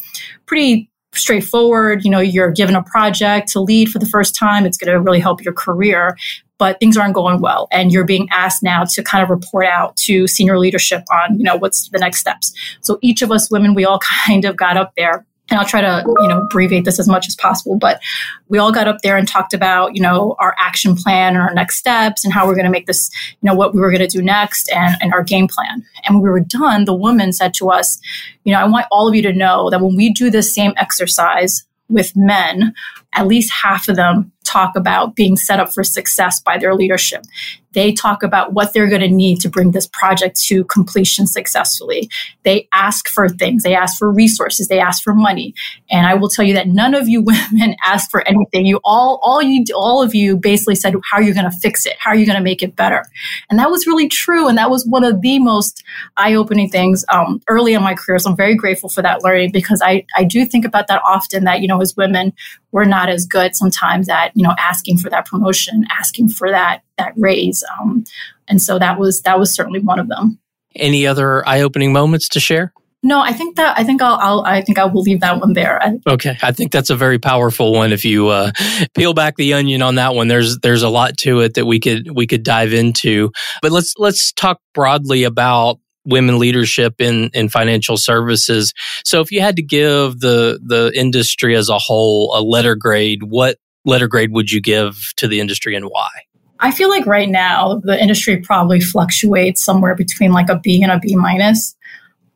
pretty 0.47 0.91
straightforward. 1.15 2.05
You 2.05 2.11
know, 2.11 2.21
you're 2.21 2.51
given 2.51 2.75
a 2.75 2.83
project 2.83 3.49
to 3.53 3.61
lead 3.61 3.89
for 3.89 3.99
the 3.99 4.07
first 4.07 4.35
time. 4.35 4.67
It's 4.67 4.77
going 4.77 4.93
to 4.93 5.01
really 5.01 5.21
help 5.21 5.43
your 5.43 5.55
career 5.55 6.17
but 6.59 6.79
things 6.81 6.97
aren't 6.97 7.15
going 7.15 7.41
well 7.41 7.69
and 7.71 7.93
you're 7.93 8.05
being 8.05 8.29
asked 8.31 8.63
now 8.63 8.85
to 8.85 9.03
kind 9.03 9.23
of 9.23 9.31
report 9.31 9.65
out 9.65 9.97
to 9.97 10.27
senior 10.27 10.59
leadership 10.59 11.05
on 11.11 11.39
you 11.39 11.45
know 11.45 11.57
what's 11.57 11.89
the 11.91 11.99
next 11.99 12.19
steps 12.19 12.53
so 12.81 12.99
each 13.01 13.23
of 13.23 13.31
us 13.31 13.51
women 13.51 13.75
we 13.75 13.85
all 13.85 14.01
kind 14.27 14.45
of 14.45 14.57
got 14.57 14.77
up 14.77 14.93
there 14.97 15.25
and 15.51 15.59
I'll 15.59 15.67
try 15.67 15.81
to, 15.81 16.05
you 16.07 16.29
know, 16.29 16.43
abbreviate 16.43 16.85
this 16.85 16.99
as 16.99 17.09
much 17.09 17.27
as 17.27 17.35
possible. 17.35 17.77
But 17.77 18.01
we 18.49 18.59
all 18.59 18.73
got 18.73 18.87
up 18.87 18.99
there 19.03 19.17
and 19.17 19.27
talked 19.27 19.55
about, 19.55 19.97
you 19.97 20.03
know, 20.03 20.37
our 20.39 20.55
action 20.59 20.95
plan 20.95 21.35
and 21.35 21.43
our 21.43 21.55
next 21.55 21.79
steps 21.79 22.25
and 22.25 22.33
how 22.33 22.47
we're 22.47 22.55
going 22.55 22.67
to 22.67 22.71
make 22.71 22.87
this, 22.87 23.11
you 23.41 23.47
know, 23.47 23.55
what 23.55 23.75
we 23.75 23.81
were 23.81 23.91
going 23.91 24.07
to 24.07 24.07
do 24.07 24.23
next 24.23 24.71
and, 24.71 24.97
and 25.01 25.13
our 25.13 25.23
game 25.23 25.49
plan. 25.49 25.85
And 26.05 26.17
when 26.17 26.23
we 26.23 26.31
were 26.31 26.41
done, 26.41 26.85
the 26.85 26.95
woman 26.95 27.33
said 27.33 27.55
to 27.55 27.71
us, 27.71 27.99
you 28.45 28.53
know, 28.53 28.61
I 28.61 28.67
want 28.67 28.87
all 28.91 29.09
of 29.09 29.15
you 29.15 29.23
to 29.23 29.33
know 29.33 29.71
that 29.71 29.81
when 29.81 29.97
we 29.97 30.13
do 30.13 30.31
this 30.31 30.55
same 30.55 30.75
exercise 30.77 31.65
with 31.89 32.15
men, 32.15 32.75
at 33.15 33.27
least 33.27 33.51
half 33.51 33.89
of 33.89 33.97
them 33.97 34.31
talk 34.45 34.77
about 34.77 35.15
being 35.15 35.37
set 35.37 35.61
up 35.61 35.73
for 35.73 35.83
success 35.83 36.41
by 36.41 36.59
their 36.59 36.75
leadership. 36.75 37.25
They 37.73 37.93
talk 37.93 38.23
about 38.23 38.53
what 38.53 38.73
they're 38.73 38.89
going 38.89 39.03
to 39.03 39.09
need 39.09 39.41
to 39.41 39.49
bring 39.49 39.73
this 39.73 39.87
project 39.87 40.41
to 40.47 40.65
completion 40.65 41.27
successfully. 41.27 42.09
They 42.43 42.69
ask 42.73 43.09
for 43.09 43.29
things. 43.29 43.63
They 43.63 43.75
ask 43.75 43.99
for 43.99 44.11
resources. 44.11 44.69
They 44.69 44.81
ask 44.81 45.03
for 45.03 45.15
money. 45.15 45.55
And 45.91 46.07
I 46.07 46.15
will 46.15 46.29
tell 46.29 46.45
you 46.45 46.55
that 46.55 46.69
none 46.69 46.95
of 46.95 47.09
you 47.09 47.23
women 47.53 47.77
asked 47.85 48.11
for 48.11 48.27
anything. 48.27 48.67
You 48.67 48.81
all, 48.85 49.21
all 49.23 49.43
you, 49.43 49.65
all 49.75 50.03
of 50.03 50.15
you 50.15 50.37
basically 50.37 50.75
said, 50.75 50.95
how 51.11 51.19
are 51.19 51.23
you 51.23 51.35
going 51.35 51.51
to 51.51 51.57
fix 51.59 51.87
it? 51.87 51.95
How 51.99 52.11
are 52.11 52.17
you 52.17 52.27
going 52.27 52.39
to 52.39 52.43
make 52.45 52.63
it 52.63 52.77
better? 52.77 53.05
And 53.51 53.59
that 53.59 53.71
was 53.71 53.87
really 53.87 54.09
true. 54.09 54.49
And 54.49 54.57
that 54.59 54.71
was 54.71 54.87
one 54.87 55.05
of 55.05 55.21
the 55.21 55.39
most 55.39 55.83
eye-opening 56.17 56.71
things 56.71 57.05
um, 57.09 57.41
early 57.49 57.75
in 57.75 57.83
my 57.83 57.95
career. 57.95 58.19
So 58.19 58.31
I'm 58.31 58.37
very 58.37 58.55
grateful 58.55 58.89
for 58.89 59.03
that 59.03 59.23
learning 59.23 59.53
because 59.53 59.83
I, 59.85 60.05
I 60.17 60.25
do 60.25 60.45
think 60.45 60.65
about 60.65 60.89
that 60.89 61.03
often 61.05 61.45
that, 61.45 61.61
you 61.61 61.69
know, 61.69 61.81
as 61.81 61.97
women, 61.97 62.33
we're 62.73 62.85
not 62.85 63.09
as 63.09 63.27
good 63.27 63.57
sometimes 63.57 64.09
at 64.09 64.33
you 64.35 64.43
know 64.43 64.55
asking 64.59 64.99
for 64.99 65.11
that 65.11 65.27
promotion 65.27 65.87
asking 65.91 66.29
for 66.29 66.51
that 66.51 66.83
that 66.99 67.13
raise 67.17 67.65
um, 67.81 68.05
and 68.49 68.61
so 68.61 68.79
that 68.79 68.99
was 68.99 69.23
that 69.23 69.39
was 69.39 69.55
certainly 69.55 69.81
one 69.81 69.99
of 69.99 70.09
them 70.09 70.39
any 70.77 71.07
other 71.07 71.47
eye-opening 71.49 71.93
moments 71.93 72.29
to 72.29 72.41
share 72.41 72.73
no, 73.03 73.21
I 73.21 73.33
think 73.33 73.57
that 73.57 73.79
I 73.79 73.85
think 73.85 74.03
I'll, 74.03 74.17
I'll, 74.17 74.41
i 74.45 74.61
think 74.61 74.79
I 74.79 74.85
will 74.87 75.03
leave 75.03 75.21
that 75.21 75.39
one 75.41 75.53
there. 75.53 75.81
Okay, 76.07 76.37
I 76.43 76.51
think 76.51 76.73
that's 76.73 76.91
a 76.91 76.97
very 76.97 77.19
powerful 77.19 77.73
one. 77.73 77.93
If 77.93 78.05
you 78.05 78.29
uh, 78.29 78.51
peel 78.95 79.15
back 79.15 79.37
the 79.37 79.55
onion 79.55 79.83
on 79.83 79.95
that 79.97 80.15
one, 80.15 80.27
there's 80.27 80.59
there's 80.59 80.83
a 80.83 80.89
lot 80.89 81.17
to 81.19 81.41
it 81.41 81.55
that 81.55 81.65
we 81.65 81.79
could 81.79 82.11
we 82.13 82.27
could 82.27 82.43
dive 82.43 82.73
into. 82.73 83.31
But 83.63 83.71
let's 83.71 83.95
let's 83.99 84.33
talk 84.33 84.61
broadly 84.75 85.23
about 85.23 85.79
women 86.05 86.41
leadership 86.41 87.01
in 87.01 87.31
in 87.35 87.49
financial 87.49 87.97
services. 87.97 88.73
So 89.05 89.21
if 89.21 89.31
you 89.31 89.43
had 89.43 89.57
to 89.57 89.63
give 89.63 90.19
the 90.19 90.59
the 90.61 90.91
industry 90.93 91.55
as 91.55 91.69
a 91.69 91.79
whole 91.79 92.35
a 92.37 92.43
letter 92.43 92.75
grade, 92.75 93.23
what 93.23 93.59
letter 93.85 94.09
grade 94.09 94.33
would 94.33 94.51
you 94.51 94.61
give 94.61 95.13
to 95.19 95.29
the 95.29 95.39
industry 95.39 95.77
and 95.77 95.87
why? 95.87 96.09
I 96.61 96.71
feel 96.71 96.89
like 96.89 97.07
right 97.07 97.29
now 97.29 97.81
the 97.85 98.01
industry 98.01 98.39
probably 98.39 98.81
fluctuates 98.81 99.65
somewhere 99.65 99.95
between 99.95 100.33
like 100.33 100.49
a 100.49 100.59
B 100.59 100.83
and 100.83 100.91
a 100.91 100.99
B 100.99 101.15
minus. 101.15 101.77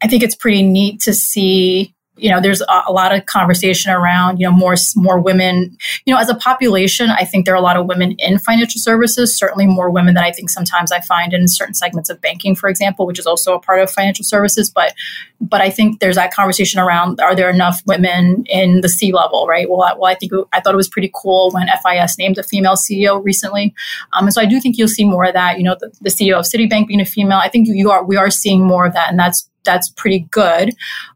I 0.02 0.08
think 0.08 0.22
it's 0.22 0.36
pretty 0.36 0.62
neat 0.62 1.00
to 1.02 1.12
see 1.12 1.94
you 2.16 2.30
know 2.30 2.40
there's 2.40 2.60
a, 2.60 2.92
lot 2.92 3.14
of 3.14 3.24
conversation 3.26 3.90
around 3.90 4.38
you 4.38 4.46
know 4.46 4.52
more 4.52 4.74
more 4.96 5.18
women 5.18 5.76
you 6.04 6.12
know 6.12 6.20
as 6.20 6.28
a 6.28 6.34
population 6.34 7.10
i 7.10 7.24
think 7.24 7.46
there 7.46 7.54
are 7.54 7.58
a 7.58 7.62
lot 7.62 7.76
of 7.76 7.86
women 7.86 8.12
in 8.18 8.38
financial 8.38 8.78
services 8.78 9.34
certainly 9.34 9.66
more 9.66 9.90
women 9.90 10.14
than 10.14 10.22
i 10.22 10.30
think 10.30 10.50
sometimes 10.50 10.92
i 10.92 11.00
find 11.00 11.32
in 11.32 11.48
certain 11.48 11.74
segments 11.74 12.10
of 12.10 12.20
banking 12.20 12.54
for 12.54 12.68
example 12.68 13.06
which 13.06 13.18
is 13.18 13.26
also 13.26 13.54
a 13.54 13.60
part 13.60 13.80
of 13.80 13.90
financial 13.90 14.24
services 14.24 14.70
but 14.70 14.94
but 15.40 15.62
i 15.62 15.70
think 15.70 16.00
there's 16.00 16.16
that 16.16 16.32
conversation 16.34 16.78
around 16.78 17.18
are 17.20 17.34
there 17.34 17.48
enough 17.48 17.80
women 17.86 18.44
in 18.46 18.82
the 18.82 18.88
c 18.88 19.12
level 19.12 19.46
right? 19.46 19.70
Well 19.70 19.82
I, 19.82 19.94
well 19.94 20.10
i 20.10 20.14
think 20.14 20.32
i 20.52 20.60
thought 20.60 20.74
it 20.74 20.76
was 20.76 20.88
pretty 20.88 21.10
cool 21.14 21.50
when 21.52 21.68
fis 21.82 22.18
named 22.18 22.36
a 22.36 22.42
female 22.42 22.74
ceo 22.74 23.24
recently. 23.24 23.74
Um, 24.12 24.26
and 24.26 24.34
so 24.34 24.42
i 24.42 24.46
do 24.46 24.60
think 24.60 24.76
you'll 24.76 24.88
see 24.88 25.04
more 25.04 25.24
of 25.24 25.32
that 25.32 25.56
you 25.56 25.64
know 25.64 25.76
the, 25.80 25.90
the 26.02 26.10
ceo 26.10 26.38
of 26.38 26.44
citibank 26.44 26.88
being 26.88 27.00
a 27.00 27.04
female. 27.06 27.38
I 27.38 27.48
think 27.48 27.68
you, 27.68 27.74
you 27.74 27.90
are 27.90 28.04
we 28.04 28.16
are 28.16 28.30
seeing 28.30 28.62
more 28.62 28.86
of 28.86 28.92
that 28.92 29.08
and 29.08 29.18
that's 29.18 29.48
that's 29.64 29.90
pretty 29.90 30.26
good. 30.30 30.70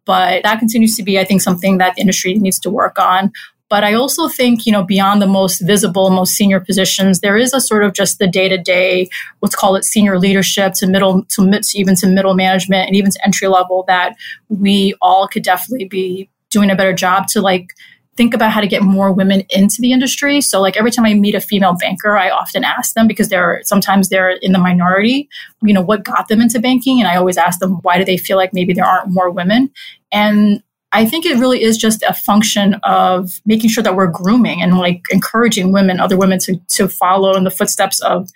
But 0.05 0.43
that 0.43 0.59
continues 0.59 0.97
to 0.97 1.03
be, 1.03 1.19
I 1.19 1.25
think, 1.25 1.43
something 1.43 1.79
that 1.79 1.95
the 1.95 2.01
industry 2.01 2.35
needs 2.35 2.59
to 2.61 2.71
work 2.71 2.99
on. 2.99 3.33
But 3.69 3.83
I 3.83 3.95
also 3.95 4.29
think, 4.29 4.65
you 4.65 4.71
know, 4.71 4.85
beyond 4.85 5.21
the 5.21 5.27
most 5.27 5.59
visible, 5.59 6.11
most 6.11 6.35
senior 6.35 6.61
positions, 6.61 7.21
there 7.21 7.37
is 7.37 7.53
a 7.53 7.61
sort 7.61 7.83
of 7.83 7.95
just 7.95 8.19
the 8.19 8.29
day 8.29 8.49
to 8.49 8.57
day, 8.57 9.09
let's 9.43 9.57
call 9.57 9.75
it 9.75 9.85
senior 9.85 10.19
leadership 10.21 10.75
to 10.75 10.87
middle, 10.87 11.25
to 11.25 11.43
mid, 11.43 11.65
even 11.75 11.97
to 11.97 12.07
middle 12.07 12.35
management 12.35 12.87
and 12.87 12.95
even 12.95 13.11
to 13.11 13.19
entry 13.25 13.49
level 13.49 13.85
that 13.89 14.15
we 14.49 14.95
all 15.03 15.27
could 15.27 15.43
definitely 15.43 15.87
be 15.87 16.31
doing 16.51 16.71
a 16.71 16.77
better 16.77 16.93
job 16.93 17.27
to 17.27 17.41
like 17.41 17.75
think 18.17 18.35
about 18.35 18.51
how 18.51 18.61
to 18.61 18.67
get 18.67 18.83
more 18.83 19.13
women 19.13 19.43
into 19.51 19.81
the 19.81 19.93
industry. 19.93 20.41
So 20.41 20.61
like 20.61 20.77
every 20.77 20.91
time 20.91 21.05
I 21.05 21.15
meet 21.15 21.35
a 21.35 21.41
female 21.41 21.75
banker, 21.75 22.17
I 22.17 22.31
often 22.31 22.65
ask 22.65 22.95
them 22.95 23.07
because 23.07 23.29
they're 23.29 23.61
sometimes 23.65 24.09
they're 24.09 24.31
in 24.31 24.53
the 24.53 24.59
minority, 24.59 25.29
you 25.63 25.75
know, 25.75 25.83
what 25.83 26.05
got 26.05 26.29
them 26.29 26.41
into 26.41 26.59
banking? 26.59 27.01
And 27.01 27.09
I 27.09 27.17
always 27.17 27.37
ask 27.37 27.61
them 27.61 27.75
why 27.83 27.99
do 27.99 28.05
they 28.05 28.17
feel 28.17 28.37
like 28.37 28.53
maybe 28.53 28.73
there 28.73 28.87
aren't 28.87 29.13
more 29.13 29.31
women? 29.31 29.71
And 30.11 30.63
I 30.93 31.05
think 31.05 31.27
it 31.27 31.39
really 31.39 31.63
is 31.63 31.77
just 31.77 32.03
a 32.05 32.15
function 32.15 32.75
of 32.85 33.31
making 33.45 33.71
sure 33.71 33.83
that 33.83 33.97
we're 33.97 34.07
grooming 34.07 34.63
and 34.63 34.79
like 34.79 35.03
encouraging 35.11 35.73
women, 35.73 36.01
other 36.01 36.17
women 36.17 36.39
to 36.41 36.57
to 36.69 36.89
follow 36.89 37.37
in 37.37 37.45
the 37.45 37.51
footsteps 37.51 38.01
of 38.01 38.31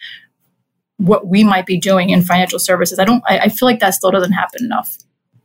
what 0.99 1.26
we 1.26 1.42
might 1.42 1.64
be 1.64 1.78
doing 1.78 2.10
in 2.10 2.22
financial 2.22 2.58
services. 2.58 2.99
I 2.99 3.04
don't 3.04 3.22
I, 3.26 3.38
I 3.38 3.49
feel 3.49 3.66
like 3.66 3.80
that 3.80 3.94
still 3.94 4.10
doesn't 4.10 4.32
happen 4.32 4.64
enough. 4.64 4.99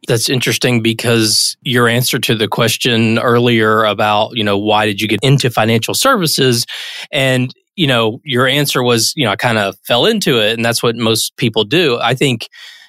That's 0.07 0.29
interesting 0.29 0.81
because 0.81 1.57
your 1.61 1.87
answer 1.87 2.19
to 2.19 2.35
the 2.35 2.47
question 2.47 3.19
earlier 3.19 3.83
about, 3.83 4.35
you 4.35 4.43
know, 4.43 4.57
why 4.57 4.85
did 4.85 5.01
you 5.01 5.07
get 5.07 5.19
into 5.23 5.49
financial 5.49 5.93
services? 5.93 6.65
And, 7.11 7.53
you 7.75 7.87
know, 7.87 8.19
your 8.23 8.47
answer 8.47 8.83
was, 8.83 9.13
you 9.15 9.25
know, 9.25 9.31
I 9.31 9.35
kind 9.35 9.57
of 9.57 9.75
fell 9.85 10.05
into 10.05 10.39
it. 10.39 10.53
And 10.53 10.63
that's 10.63 10.83
what 10.83 10.95
most 10.95 11.35
people 11.37 11.63
do. 11.63 11.99
I 11.99 12.13
think, 12.13 12.47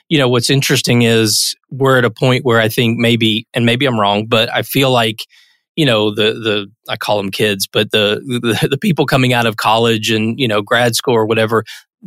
you 0.08 0.18
know, 0.18 0.28
what's 0.28 0.50
interesting 0.50 1.02
is 1.02 1.54
we're 1.70 1.98
at 1.98 2.04
a 2.04 2.10
point 2.10 2.44
where 2.44 2.60
I 2.60 2.68
think 2.68 2.98
maybe, 2.98 3.46
and 3.54 3.66
maybe 3.66 3.86
I'm 3.86 3.98
wrong, 3.98 4.26
but 4.26 4.52
I 4.52 4.62
feel 4.62 4.90
like, 4.90 5.26
you 5.74 5.84
know, 5.84 6.14
the, 6.14 6.32
the, 6.32 6.66
I 6.88 6.96
call 6.96 7.18
them 7.18 7.30
kids, 7.30 7.66
but 7.66 7.90
the, 7.90 8.20
the, 8.42 8.68
the 8.70 8.78
people 8.78 9.06
coming 9.06 9.32
out 9.32 9.46
of 9.46 9.56
college 9.56 10.10
and, 10.10 10.38
you 10.38 10.48
know, 10.48 10.62
grad 10.62 10.94
school 10.94 11.14
or 11.14 11.26
whatever, 11.26 11.64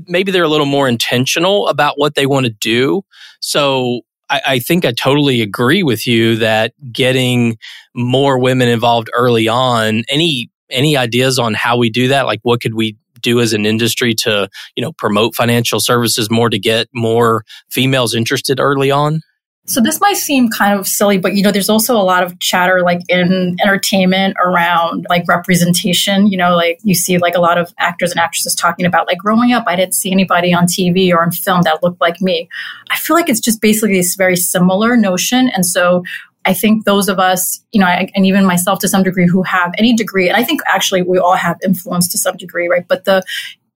maybe 0.07 0.31
they're 0.31 0.43
a 0.43 0.49
little 0.49 0.65
more 0.65 0.87
intentional 0.87 1.67
about 1.67 1.97
what 1.97 2.15
they 2.15 2.25
want 2.25 2.45
to 2.45 2.51
do. 2.51 3.01
So 3.41 4.01
I, 4.29 4.41
I 4.45 4.59
think 4.59 4.85
I 4.85 4.91
totally 4.91 5.41
agree 5.41 5.83
with 5.83 6.07
you 6.07 6.35
that 6.37 6.73
getting 6.91 7.57
more 7.95 8.39
women 8.39 8.67
involved 8.67 9.09
early 9.13 9.47
on, 9.47 10.03
any 10.09 10.49
any 10.69 10.95
ideas 10.95 11.39
on 11.39 11.55
how 11.55 11.77
we 11.77 11.89
do 11.89 12.09
that? 12.09 12.25
Like 12.25 12.39
what 12.43 12.61
could 12.61 12.75
we 12.75 12.95
do 13.21 13.39
as 13.41 13.53
an 13.53 13.65
industry 13.65 14.13
to, 14.13 14.47
you 14.75 14.83
know, 14.83 14.91
promote 14.93 15.35
financial 15.35 15.79
services 15.79 16.29
more 16.29 16.49
to 16.49 16.59
get 16.59 16.87
more 16.93 17.43
females 17.69 18.13
interested 18.13 18.59
early 18.59 18.91
on? 18.91 19.21
So 19.65 19.81
this 19.81 20.01
might 20.01 20.17
seem 20.17 20.49
kind 20.49 20.79
of 20.79 20.87
silly, 20.87 21.19
but 21.19 21.35
you 21.35 21.43
know, 21.43 21.51
there's 21.51 21.69
also 21.69 21.95
a 21.95 22.01
lot 22.01 22.23
of 22.23 22.39
chatter 22.39 22.81
like 22.81 23.01
in 23.07 23.55
entertainment 23.61 24.35
around 24.43 25.05
like 25.09 25.27
representation. 25.27 26.25
You 26.25 26.37
know, 26.37 26.55
like 26.55 26.79
you 26.83 26.95
see 26.95 27.19
like 27.19 27.35
a 27.35 27.39
lot 27.39 27.59
of 27.59 27.71
actors 27.77 28.09
and 28.09 28.19
actresses 28.19 28.55
talking 28.55 28.87
about 28.87 29.05
like 29.05 29.19
growing 29.19 29.53
up, 29.53 29.65
I 29.67 29.75
didn't 29.75 29.93
see 29.93 30.11
anybody 30.11 30.53
on 30.53 30.65
TV 30.65 31.13
or 31.13 31.23
in 31.23 31.31
film 31.31 31.61
that 31.63 31.83
looked 31.83 32.01
like 32.01 32.19
me. 32.19 32.49
I 32.89 32.97
feel 32.97 33.15
like 33.15 33.29
it's 33.29 33.39
just 33.39 33.61
basically 33.61 33.97
this 33.97 34.15
very 34.15 34.35
similar 34.35 34.97
notion. 34.97 35.49
And 35.49 35.63
so 35.63 36.03
I 36.45 36.53
think 36.53 36.85
those 36.85 37.09
of 37.09 37.19
us, 37.19 37.63
you 37.71 37.79
know, 37.79 37.85
and 37.85 38.25
even 38.25 38.45
myself 38.45 38.79
to 38.79 38.87
some 38.87 39.03
degree 39.03 39.27
who 39.27 39.43
have 39.43 39.71
any 39.77 39.93
degree, 39.93 40.27
and 40.29 40.37
I 40.37 40.43
think 40.43 40.61
actually 40.65 41.03
we 41.03 41.19
all 41.19 41.35
have 41.35 41.57
influence 41.63 42.07
to 42.11 42.17
some 42.17 42.37
degree, 42.37 42.67
right? 42.67 42.87
But 42.87 43.05
the 43.05 43.23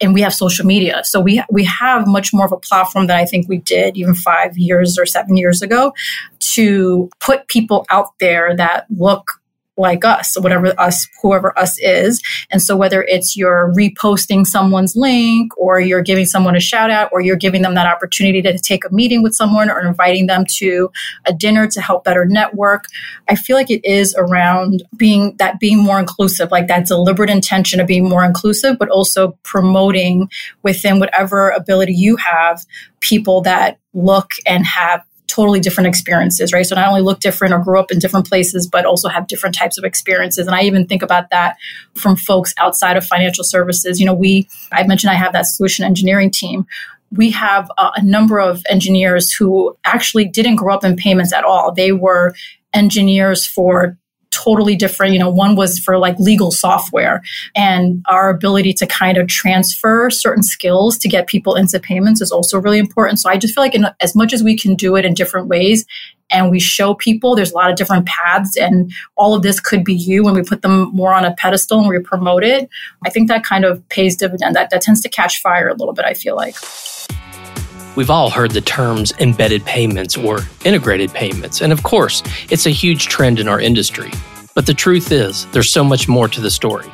and 0.01 0.13
we 0.13 0.21
have 0.21 0.33
social 0.33 0.65
media. 0.65 1.01
So 1.03 1.19
we 1.19 1.43
we 1.49 1.63
have 1.65 2.07
much 2.07 2.33
more 2.33 2.45
of 2.45 2.51
a 2.51 2.57
platform 2.57 3.07
than 3.07 3.17
I 3.17 3.25
think 3.25 3.47
we 3.47 3.57
did 3.57 3.97
even 3.97 4.15
five 4.15 4.57
years 4.57 4.97
or 4.97 5.05
seven 5.05 5.37
years 5.37 5.61
ago 5.61 5.93
to 6.39 7.09
put 7.19 7.47
people 7.47 7.85
out 7.89 8.09
there 8.19 8.55
that 8.55 8.85
look 8.89 9.41
like 9.77 10.05
us, 10.05 10.39
whatever 10.39 10.79
us, 10.79 11.07
whoever 11.21 11.57
us 11.57 11.79
is. 11.79 12.21
And 12.51 12.61
so 12.61 12.75
whether 12.75 13.03
it's 13.03 13.35
you're 13.35 13.73
reposting 13.75 14.45
someone's 14.45 14.95
link 14.95 15.57
or 15.57 15.79
you're 15.79 16.03
giving 16.03 16.25
someone 16.25 16.55
a 16.55 16.59
shout 16.59 16.91
out 16.91 17.09
or 17.11 17.21
you're 17.21 17.35
giving 17.35 17.63
them 17.63 17.73
that 17.75 17.87
opportunity 17.87 18.41
to 18.43 18.57
take 18.59 18.85
a 18.85 18.93
meeting 18.93 19.23
with 19.23 19.33
someone 19.33 19.69
or 19.69 19.81
inviting 19.81 20.27
them 20.27 20.45
to 20.57 20.91
a 21.25 21.33
dinner 21.33 21.67
to 21.67 21.81
help 21.81 22.03
better 22.03 22.25
network, 22.25 22.85
I 23.27 23.35
feel 23.35 23.55
like 23.55 23.71
it 23.71 23.83
is 23.83 24.13
around 24.15 24.83
being 24.95 25.35
that 25.37 25.59
being 25.59 25.79
more 25.79 25.99
inclusive, 25.99 26.51
like 26.51 26.67
that 26.67 26.85
deliberate 26.85 27.29
intention 27.29 27.79
of 27.79 27.87
being 27.87 28.07
more 28.07 28.23
inclusive, 28.23 28.77
but 28.77 28.89
also 28.89 29.37
promoting 29.43 30.29
within 30.61 30.99
whatever 30.99 31.49
ability 31.49 31.93
you 31.93 32.15
have 32.17 32.65
people 32.99 33.41
that 33.41 33.79
look 33.93 34.31
and 34.45 34.65
have 34.65 35.03
totally 35.33 35.59
different 35.59 35.87
experiences, 35.87 36.53
right? 36.53 36.65
So 36.65 36.75
not 36.75 36.87
only 36.87 37.01
look 37.01 37.19
different 37.19 37.53
or 37.53 37.59
grow 37.59 37.79
up 37.79 37.91
in 37.91 37.99
different 37.99 38.27
places, 38.27 38.67
but 38.67 38.85
also 38.85 39.09
have 39.09 39.27
different 39.27 39.55
types 39.55 39.77
of 39.77 39.83
experiences. 39.83 40.45
And 40.45 40.55
I 40.55 40.63
even 40.63 40.85
think 40.85 41.01
about 41.01 41.29
that 41.31 41.57
from 41.95 42.15
folks 42.15 42.53
outside 42.57 42.97
of 42.97 43.05
financial 43.05 43.43
services. 43.43 43.99
You 43.99 44.05
know, 44.05 44.13
we, 44.13 44.47
I 44.71 44.85
mentioned 44.85 45.11
I 45.11 45.15
have 45.15 45.33
that 45.33 45.47
solution 45.47 45.85
engineering 45.85 46.31
team 46.31 46.65
we 47.15 47.29
have 47.29 47.69
a, 47.77 47.91
a, 47.97 48.03
number 48.03 48.39
of 48.39 48.63
engineers 48.67 49.31
who 49.31 49.77
actually 49.85 50.25
didn't 50.25 50.55
grow 50.55 50.73
up 50.73 50.83
in 50.83 50.95
payments 50.95 51.31
at 51.31 51.43
all. 51.43 51.71
They 51.71 51.91
were 51.91 52.33
engineers 52.73 53.45
for 53.45 53.95
totally 54.43 54.75
different. 54.75 55.13
You 55.13 55.19
know, 55.19 55.29
one 55.29 55.55
was 55.55 55.79
for 55.79 55.97
like 55.97 56.17
legal 56.19 56.51
software 56.51 57.21
and 57.55 58.03
our 58.09 58.29
ability 58.29 58.73
to 58.73 58.87
kind 58.87 59.17
of 59.17 59.27
transfer 59.27 60.09
certain 60.09 60.43
skills 60.43 60.97
to 60.99 61.07
get 61.07 61.27
people 61.27 61.55
into 61.55 61.79
payments 61.79 62.21
is 62.21 62.31
also 62.31 62.59
really 62.59 62.79
important. 62.79 63.19
So 63.19 63.29
I 63.29 63.37
just 63.37 63.53
feel 63.53 63.63
like 63.63 63.75
in, 63.75 63.85
as 63.99 64.15
much 64.15 64.33
as 64.33 64.43
we 64.43 64.57
can 64.57 64.75
do 64.75 64.95
it 64.95 65.05
in 65.05 65.13
different 65.13 65.47
ways 65.47 65.85
and 66.29 66.49
we 66.49 66.59
show 66.59 66.93
people 66.93 67.35
there's 67.35 67.51
a 67.51 67.55
lot 67.55 67.69
of 67.69 67.75
different 67.75 68.05
paths 68.05 68.57
and 68.57 68.91
all 69.15 69.33
of 69.33 69.43
this 69.43 69.59
could 69.59 69.83
be 69.83 69.93
you 69.93 70.23
when 70.23 70.33
we 70.33 70.41
put 70.41 70.61
them 70.61 70.89
more 70.93 71.13
on 71.13 71.23
a 71.23 71.33
pedestal 71.35 71.79
and 71.79 71.87
we 71.87 71.99
promote 71.99 72.43
it, 72.43 72.69
I 73.05 73.09
think 73.09 73.27
that 73.29 73.43
kind 73.43 73.65
of 73.65 73.87
pays 73.89 74.15
dividend. 74.17 74.55
That, 74.55 74.69
that 74.71 74.81
tends 74.81 75.01
to 75.01 75.09
catch 75.09 75.41
fire 75.41 75.69
a 75.69 75.75
little 75.75 75.93
bit, 75.93 76.05
I 76.05 76.13
feel 76.13 76.35
like. 76.35 76.55
We've 77.95 78.09
all 78.09 78.31
heard 78.31 78.51
the 78.51 78.61
terms 78.61 79.13
embedded 79.19 79.63
payments 79.65 80.17
or 80.17 80.39
integrated 80.65 81.13
payments, 81.13 81.61
and 81.61 81.71
of 81.71 81.83
course, 81.83 82.23
it's 82.49 82.65
a 82.65 82.71
huge 82.71 83.05
trend 83.05 83.39
in 83.39 83.47
our 83.47 83.59
industry. 83.59 84.09
But 84.55 84.65
the 84.67 84.73
truth 84.73 85.11
is, 85.11 85.47
there's 85.47 85.71
so 85.71 85.83
much 85.83 86.07
more 86.07 86.27
to 86.27 86.41
the 86.41 86.51
story. 86.51 86.89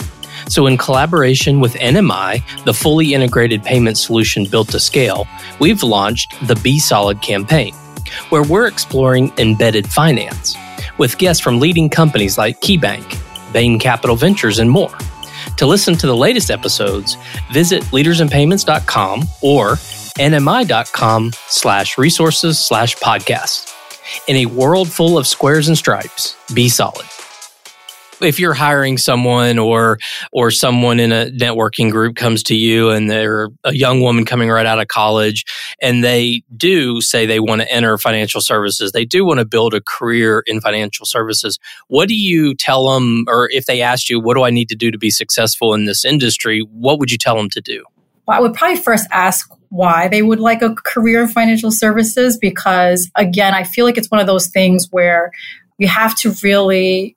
So, 0.48 0.66
in 0.68 0.78
collaboration 0.78 1.60
with 1.60 1.74
NMI, 1.74 2.64
the 2.64 2.74
fully 2.74 3.14
integrated 3.14 3.64
payment 3.64 3.98
solution 3.98 4.46
built 4.46 4.70
to 4.70 4.80
scale, 4.80 5.28
we've 5.60 5.84
launched 5.84 6.36
the 6.48 6.56
Be 6.56 6.80
Solid 6.80 7.22
campaign, 7.22 7.74
where 8.30 8.44
we're 8.44 8.68
exploring 8.68 9.34
embedded 9.38 9.88
finance 9.88 10.56
with 10.98 11.18
guests 11.18 11.44
from 11.44 11.60
leading 11.60 11.90
companies 11.90 12.38
like 12.38 12.62
KeyBank, 12.62 13.54
Bain 13.54 13.78
Capital 13.80 14.16
Ventures, 14.16 14.60
and 14.60 14.70
more. 14.72 14.98
To 15.58 15.66
listen 15.66 15.96
to 15.96 16.08
the 16.08 16.16
latest 16.16 16.50
episodes, 16.50 17.18
visit 17.52 17.84
leadersinpayments.com 17.86 19.24
or 19.42 19.72
nmi.com 20.18 21.32
slash 21.48 21.98
resources 21.98 22.58
slash 22.58 22.96
podcast. 22.98 23.74
In 24.28 24.38
a 24.38 24.46
world 24.48 24.90
full 24.90 25.18
of 25.18 25.28
squares 25.28 25.68
and 25.68 25.78
stripes, 25.78 26.36
be 26.54 26.70
solid. 26.70 27.06
If 28.22 28.40
you're 28.40 28.54
hiring 28.54 28.98
someone 28.98 29.58
or 29.58 29.98
or 30.32 30.52
someone 30.52 31.00
in 31.00 31.12
a 31.12 31.32
networking 31.32 31.92
group 31.92 32.16
comes 32.16 32.44
to 32.44 32.56
you 32.56 32.90
and 32.90 33.10
they're 33.10 33.50
a 33.64 33.74
young 33.74 34.02
woman 34.02 34.26
coming 34.26 34.50
right 34.50 34.66
out 34.66 34.80
of 34.80 34.88
college 34.88 35.46
and 35.82 36.04
they 36.04 36.44
do 36.56 37.02
say 37.02 37.26
they 37.26 37.40
want 37.40 37.62
to 37.62 37.72
enter 37.72 37.98
financial 37.98 38.42
services, 38.42 38.92
they 38.92 39.06
do 39.06 39.26
want 39.26 39.40
to 39.40 39.46
build 39.46 39.74
a 39.74 39.82
career 39.82 40.44
in 40.46 40.62
financial 40.62 41.06
services. 41.06 41.60
What 41.88 42.10
do 42.10 42.16
you 42.16 42.56
tell 42.56 42.94
them 42.94 43.26
or 43.28 43.50
if 43.52 43.66
they 43.66 43.82
asked 43.82 44.10
you 44.10 44.20
what 44.20 44.36
do 44.36 44.44
I 44.44 44.50
need 44.50 44.70
to 44.70 44.76
do 44.76 44.92
to 44.92 44.98
be 44.98 45.10
successful 45.10 45.74
in 45.74 45.86
this 45.86 46.04
industry, 46.06 46.62
what 46.72 47.00
would 47.00 47.12
you 47.12 47.18
tell 47.18 47.36
them 47.36 47.50
to 47.52 47.62
do? 47.62 47.84
Well, 48.28 48.38
I 48.38 48.42
would 48.42 48.54
probably 48.54 48.78
first 48.78 49.08
ask 49.12 49.52
why 49.70 50.08
they 50.08 50.22
would 50.22 50.40
like 50.40 50.62
a 50.62 50.76
career 50.76 51.24
in 51.24 51.28
financial 51.28 51.72
services 51.72 52.38
because, 52.38 53.10
again, 53.16 53.54
I 53.54 53.64
feel 53.64 53.86
like 53.86 53.98
it's 53.98 54.12
one 54.12 54.20
of 54.20 54.28
those 54.28 54.50
things 54.50 54.88
where 54.92 55.32
you 55.78 55.88
have 55.88 56.16
to 56.18 56.34
really 56.44 57.16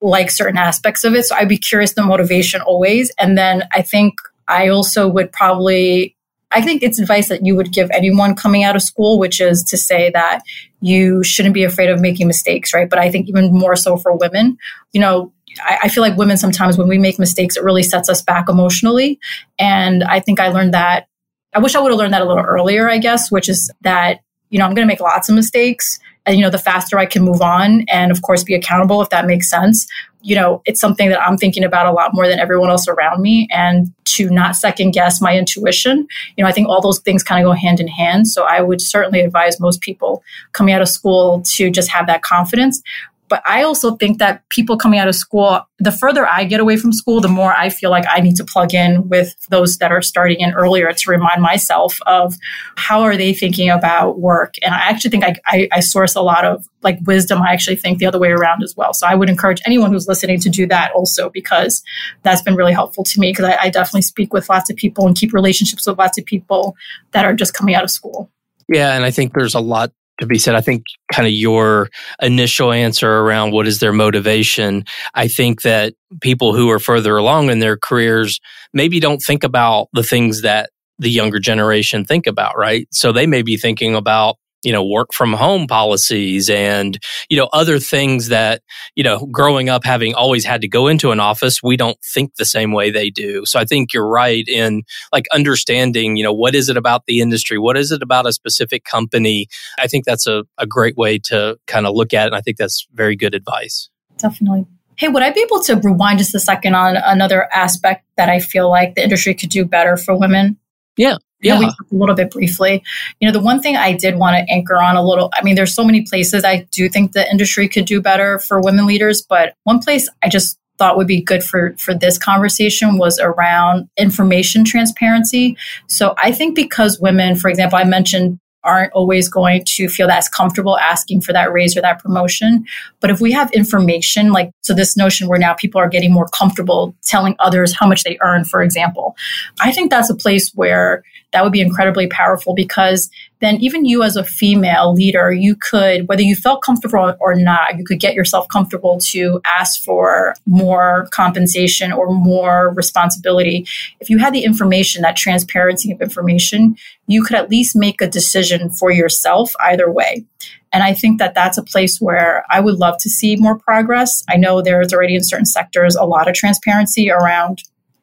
like 0.00 0.30
certain 0.30 0.56
aspects 0.56 1.04
of 1.04 1.14
it. 1.14 1.24
So 1.24 1.34
I'd 1.34 1.48
be 1.48 1.58
curious 1.58 1.94
the 1.94 2.02
motivation 2.02 2.60
always. 2.60 3.10
And 3.18 3.36
then 3.36 3.64
I 3.72 3.82
think 3.82 4.14
I 4.46 4.68
also 4.68 5.08
would 5.08 5.32
probably, 5.32 6.16
I 6.50 6.62
think 6.62 6.82
it's 6.82 6.98
advice 6.98 7.28
that 7.28 7.44
you 7.44 7.56
would 7.56 7.72
give 7.72 7.90
anyone 7.90 8.34
coming 8.34 8.64
out 8.64 8.76
of 8.76 8.82
school, 8.82 9.18
which 9.18 9.40
is 9.40 9.62
to 9.64 9.76
say 9.76 10.10
that 10.10 10.40
you 10.80 11.22
shouldn't 11.24 11.54
be 11.54 11.64
afraid 11.64 11.90
of 11.90 12.00
making 12.00 12.26
mistakes, 12.26 12.72
right? 12.72 12.88
But 12.88 12.98
I 12.98 13.10
think 13.10 13.28
even 13.28 13.52
more 13.52 13.76
so 13.76 13.96
for 13.96 14.16
women, 14.16 14.56
you 14.92 15.00
know, 15.00 15.32
I, 15.66 15.88
feel 15.88 16.02
like 16.02 16.16
women 16.16 16.36
sometimes 16.36 16.78
when 16.78 16.88
we 16.88 16.98
make 16.98 17.18
mistakes, 17.18 17.56
it 17.56 17.64
really 17.64 17.82
sets 17.82 18.08
us 18.08 18.22
back 18.22 18.48
emotionally. 18.48 19.18
And 19.58 20.04
I 20.04 20.20
think 20.20 20.38
I 20.38 20.48
learned 20.48 20.74
that 20.74 21.08
I 21.54 21.60
wish 21.60 21.74
I 21.74 21.80
would 21.80 21.90
have 21.90 21.98
learned 21.98 22.14
that 22.14 22.22
a 22.22 22.26
little 22.26 22.44
earlier, 22.44 22.88
I 22.88 22.98
guess, 22.98 23.30
which 23.30 23.48
is 23.48 23.70
that, 23.80 24.20
you 24.50 24.58
know, 24.58 24.64
I'm 24.64 24.74
going 24.74 24.86
to 24.86 24.92
make 24.92 25.00
lots 25.00 25.28
of 25.28 25.34
mistakes. 25.34 25.98
And, 26.28 26.36
you 26.36 26.42
know, 26.42 26.50
the 26.50 26.58
faster 26.58 26.98
I 26.98 27.06
can 27.06 27.22
move 27.22 27.40
on 27.40 27.86
and, 27.88 28.12
of 28.12 28.20
course, 28.20 28.44
be 28.44 28.54
accountable 28.54 29.00
if 29.00 29.08
that 29.08 29.26
makes 29.26 29.48
sense, 29.48 29.86
you 30.20 30.36
know, 30.36 30.60
it's 30.66 30.78
something 30.78 31.08
that 31.08 31.22
I'm 31.22 31.38
thinking 31.38 31.64
about 31.64 31.86
a 31.86 31.92
lot 31.92 32.10
more 32.12 32.28
than 32.28 32.38
everyone 32.38 32.68
else 32.68 32.86
around 32.86 33.22
me. 33.22 33.48
And 33.50 33.90
to 34.04 34.28
not 34.28 34.54
second 34.54 34.90
guess 34.90 35.22
my 35.22 35.34
intuition, 35.34 36.06
you 36.36 36.44
know, 36.44 36.48
I 36.50 36.52
think 36.52 36.68
all 36.68 36.82
those 36.82 36.98
things 36.98 37.22
kind 37.22 37.42
of 37.42 37.48
go 37.48 37.54
hand 37.54 37.80
in 37.80 37.88
hand. 37.88 38.28
So 38.28 38.44
I 38.44 38.60
would 38.60 38.82
certainly 38.82 39.20
advise 39.20 39.58
most 39.58 39.80
people 39.80 40.22
coming 40.52 40.74
out 40.74 40.82
of 40.82 40.88
school 40.90 41.42
to 41.54 41.70
just 41.70 41.88
have 41.88 42.06
that 42.08 42.20
confidence. 42.20 42.82
But 43.28 43.42
I 43.46 43.62
also 43.62 43.96
think 43.96 44.18
that 44.18 44.48
people 44.48 44.76
coming 44.76 44.98
out 44.98 45.08
of 45.08 45.14
school, 45.14 45.60
the 45.78 45.92
further 45.92 46.26
I 46.26 46.44
get 46.44 46.60
away 46.60 46.76
from 46.76 46.92
school, 46.92 47.20
the 47.20 47.28
more 47.28 47.54
I 47.56 47.68
feel 47.70 47.90
like 47.90 48.04
I 48.08 48.20
need 48.20 48.36
to 48.36 48.44
plug 48.44 48.74
in 48.74 49.08
with 49.08 49.34
those 49.48 49.78
that 49.78 49.92
are 49.92 50.02
starting 50.02 50.40
in 50.40 50.52
earlier 50.54 50.92
to 50.92 51.10
remind 51.10 51.42
myself 51.42 51.98
of 52.06 52.34
how 52.76 53.02
are 53.02 53.16
they 53.16 53.32
thinking 53.32 53.70
about 53.70 54.18
work. 54.18 54.54
And 54.62 54.74
I 54.74 54.78
actually 54.78 55.10
think 55.10 55.24
I, 55.24 55.36
I, 55.46 55.68
I 55.72 55.80
source 55.80 56.14
a 56.14 56.22
lot 56.22 56.44
of 56.44 56.66
like 56.82 56.98
wisdom. 57.04 57.42
I 57.42 57.52
actually 57.52 57.76
think 57.76 57.98
the 57.98 58.06
other 58.06 58.18
way 58.18 58.30
around 58.30 58.62
as 58.62 58.74
well. 58.76 58.94
So 58.94 59.06
I 59.06 59.14
would 59.14 59.28
encourage 59.28 59.60
anyone 59.66 59.92
who's 59.92 60.08
listening 60.08 60.40
to 60.40 60.48
do 60.48 60.66
that 60.68 60.92
also 60.92 61.30
because 61.30 61.82
that's 62.22 62.42
been 62.42 62.54
really 62.54 62.72
helpful 62.72 63.04
to 63.04 63.20
me 63.20 63.30
because 63.32 63.44
I, 63.46 63.56
I 63.62 63.70
definitely 63.70 64.02
speak 64.02 64.32
with 64.32 64.48
lots 64.48 64.70
of 64.70 64.76
people 64.76 65.06
and 65.06 65.16
keep 65.16 65.32
relationships 65.32 65.86
with 65.86 65.98
lots 65.98 66.18
of 66.18 66.24
people 66.24 66.76
that 67.12 67.24
are 67.24 67.34
just 67.34 67.54
coming 67.54 67.74
out 67.74 67.84
of 67.84 67.90
school. 67.90 68.30
Yeah, 68.68 68.94
and 68.94 69.04
I 69.04 69.10
think 69.10 69.32
there's 69.32 69.54
a 69.54 69.60
lot 69.60 69.92
to 70.20 70.26
be 70.26 70.38
said. 70.38 70.54
I 70.54 70.60
think 70.60 70.84
kind 71.12 71.26
of 71.26 71.32
your 71.32 71.88
initial 72.20 72.72
answer 72.72 73.10
around 73.10 73.52
what 73.52 73.66
is 73.66 73.78
their 73.78 73.92
motivation. 73.92 74.84
I 75.14 75.28
think 75.28 75.62
that 75.62 75.94
people 76.20 76.54
who 76.54 76.70
are 76.70 76.78
further 76.78 77.16
along 77.16 77.50
in 77.50 77.58
their 77.58 77.76
careers 77.76 78.40
maybe 78.72 79.00
don't 79.00 79.20
think 79.20 79.44
about 79.44 79.88
the 79.92 80.02
things 80.02 80.42
that 80.42 80.70
the 80.98 81.10
younger 81.10 81.38
generation 81.38 82.04
think 82.04 82.26
about, 82.26 82.56
right? 82.56 82.88
So 82.90 83.12
they 83.12 83.26
may 83.26 83.42
be 83.42 83.56
thinking 83.56 83.94
about 83.94 84.36
you 84.62 84.72
know 84.72 84.84
work 84.84 85.12
from 85.12 85.32
home 85.32 85.66
policies 85.66 86.50
and 86.50 86.98
you 87.28 87.36
know 87.36 87.48
other 87.52 87.78
things 87.78 88.28
that 88.28 88.62
you 88.94 89.04
know 89.04 89.26
growing 89.26 89.68
up 89.68 89.84
having 89.84 90.14
always 90.14 90.44
had 90.44 90.60
to 90.60 90.68
go 90.68 90.88
into 90.88 91.10
an 91.10 91.20
office 91.20 91.62
we 91.62 91.76
don't 91.76 91.98
think 92.02 92.34
the 92.36 92.44
same 92.44 92.72
way 92.72 92.90
they 92.90 93.10
do. 93.10 93.44
So 93.44 93.58
i 93.58 93.64
think 93.64 93.92
you're 93.92 94.08
right 94.08 94.46
in 94.46 94.82
like 95.12 95.24
understanding 95.32 96.16
you 96.16 96.24
know 96.24 96.32
what 96.32 96.54
is 96.54 96.68
it 96.68 96.76
about 96.76 97.04
the 97.06 97.20
industry? 97.20 97.58
What 97.58 97.76
is 97.76 97.92
it 97.92 98.02
about 98.02 98.26
a 98.26 98.32
specific 98.32 98.84
company? 98.84 99.46
I 99.78 99.86
think 99.86 100.04
that's 100.04 100.26
a, 100.26 100.44
a 100.58 100.66
great 100.66 100.96
way 100.96 101.18
to 101.24 101.56
kind 101.66 101.86
of 101.86 101.94
look 101.94 102.12
at 102.12 102.24
it 102.24 102.26
and 102.28 102.36
i 102.36 102.40
think 102.40 102.56
that's 102.56 102.86
very 102.92 103.16
good 103.16 103.34
advice. 103.34 103.88
Definitely. 104.18 104.66
Hey, 104.96 105.06
would 105.06 105.22
I 105.22 105.30
be 105.30 105.40
able 105.42 105.62
to 105.62 105.76
rewind 105.76 106.18
just 106.18 106.34
a 106.34 106.40
second 106.40 106.74
on 106.74 106.96
another 106.96 107.48
aspect 107.54 108.04
that 108.16 108.28
I 108.28 108.40
feel 108.40 108.68
like 108.68 108.96
the 108.96 109.04
industry 109.04 109.32
could 109.32 109.48
do 109.48 109.64
better 109.64 109.96
for 109.96 110.18
women? 110.18 110.58
Yeah. 110.98 111.16
Yeah. 111.40 111.58
we 111.58 111.66
talked 111.66 111.92
a 111.92 111.94
little 111.94 112.16
bit 112.16 112.30
briefly. 112.30 112.82
You 113.20 113.28
know, 113.28 113.32
the 113.32 113.40
one 113.40 113.62
thing 113.62 113.76
I 113.76 113.92
did 113.92 114.16
want 114.16 114.36
to 114.36 114.52
anchor 114.52 114.82
on 114.82 114.96
a 114.96 115.02
little, 115.02 115.30
I 115.34 115.42
mean, 115.42 115.54
there's 115.54 115.74
so 115.74 115.84
many 115.84 116.02
places 116.02 116.44
I 116.44 116.66
do 116.72 116.88
think 116.88 117.12
the 117.12 117.30
industry 117.30 117.68
could 117.68 117.86
do 117.86 118.02
better 118.02 118.40
for 118.40 118.60
women 118.60 118.86
leaders, 118.86 119.22
but 119.22 119.54
one 119.62 119.78
place 119.78 120.08
I 120.22 120.28
just 120.28 120.58
thought 120.78 120.96
would 120.96 121.06
be 121.06 121.20
good 121.20 121.42
for 121.42 121.74
for 121.78 121.92
this 121.92 122.18
conversation 122.18 122.98
was 122.98 123.18
around 123.18 123.88
information 123.96 124.64
transparency. 124.64 125.56
So 125.88 126.14
I 126.18 126.32
think 126.32 126.54
because 126.54 127.00
women, 127.00 127.36
for 127.36 127.48
example, 127.48 127.78
I 127.78 127.84
mentioned 127.84 128.38
aren't 128.68 128.92
always 128.92 129.28
going 129.28 129.64
to 129.64 129.88
feel 129.88 130.06
that 130.06 130.18
as 130.18 130.28
comfortable 130.28 130.78
asking 130.78 131.22
for 131.22 131.32
that 131.32 131.50
raise 131.52 131.76
or 131.76 131.80
that 131.80 132.00
promotion. 132.00 132.64
But 133.00 133.10
if 133.10 133.20
we 133.20 133.32
have 133.32 133.50
information, 133.52 134.30
like, 134.30 134.50
so 134.60 134.74
this 134.74 134.96
notion 134.96 135.26
where 135.28 135.38
now 135.38 135.54
people 135.54 135.80
are 135.80 135.88
getting 135.88 136.12
more 136.12 136.28
comfortable 136.28 136.94
telling 137.02 137.34
others 137.38 137.74
how 137.74 137.88
much 137.88 138.04
they 138.04 138.18
earn, 138.20 138.44
for 138.44 138.62
example, 138.62 139.16
I 139.60 139.72
think 139.72 139.90
that's 139.90 140.10
a 140.10 140.14
place 140.14 140.52
where 140.54 141.02
that 141.32 141.44
would 141.44 141.52
be 141.52 141.60
incredibly 141.60 142.06
powerful 142.06 142.54
because 142.54 143.10
then 143.40 143.56
even 143.56 143.84
you 143.84 144.02
as 144.02 144.16
a 144.16 144.24
female 144.24 144.94
leader, 144.94 145.30
you 145.30 145.54
could, 145.54 146.08
whether 146.08 146.22
you 146.22 146.34
felt 146.34 146.62
comfortable 146.62 147.14
or 147.20 147.34
not, 147.34 147.76
you 147.76 147.84
could 147.84 148.00
get 148.00 148.14
yourself 148.14 148.48
comfortable 148.48 148.98
to 148.98 149.40
ask 149.44 149.82
for 149.84 150.34
more 150.46 151.06
compensation 151.12 151.92
or 151.92 152.12
more 152.12 152.72
responsibility. 152.74 153.66
If 154.00 154.10
you 154.10 154.18
had 154.18 154.32
the 154.32 154.44
information, 154.44 155.02
that 155.02 155.16
transparency 155.16 155.92
of 155.92 156.00
information, 156.00 156.76
you 157.06 157.22
could 157.22 157.36
at 157.36 157.50
least 157.50 157.76
make 157.76 158.00
a 158.00 158.08
decision 158.08 158.70
for 158.70 158.90
yourself 158.90 159.52
either 159.60 159.90
way. 159.90 160.24
And 160.72 160.82
I 160.82 160.94
think 160.94 161.18
that 161.18 161.34
that's 161.34 161.58
a 161.58 161.62
place 161.62 162.00
where 162.00 162.44
I 162.50 162.60
would 162.60 162.76
love 162.76 162.98
to 162.98 163.10
see 163.10 163.36
more 163.36 163.58
progress. 163.58 164.22
I 164.28 164.36
know 164.36 164.60
there's 164.60 164.92
already 164.92 165.14
in 165.14 165.24
certain 165.24 165.46
sectors 165.46 165.94
a 165.94 166.04
lot 166.04 166.28
of 166.28 166.34
transparency 166.34 167.10
around 167.10 167.62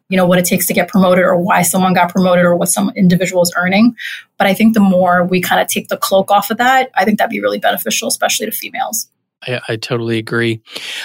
you 0.09 0.17
know 0.17 0.25
what 0.25 0.39
it 0.39 0.45
takes 0.45 0.67
to 0.67 0.73
get 0.73 0.87
promoted 0.87 1.23
or 1.23 1.35
why 1.35 1.61
someone 1.61 1.93
got 1.93 2.11
promoted 2.11 2.45
or 2.45 2.55
what 2.55 2.69
some 2.69 2.91
individual 2.95 3.41
is 3.41 3.53
earning 3.57 3.95
but 4.37 4.47
i 4.47 4.53
think 4.53 4.73
the 4.73 4.79
more 4.79 5.23
we 5.23 5.41
kind 5.41 5.61
of 5.61 5.67
take 5.67 5.87
the 5.87 5.97
cloak 5.97 6.31
off 6.31 6.49
of 6.51 6.57
that 6.57 6.89
i 6.95 7.05
think 7.05 7.17
that'd 7.17 7.29
be 7.29 7.41
really 7.41 7.59
beneficial 7.59 8.07
especially 8.07 8.45
to 8.45 8.51
females 8.51 9.09
I, 9.47 9.61
I, 9.67 9.75
totally 9.75 10.17
agree. 10.17 10.61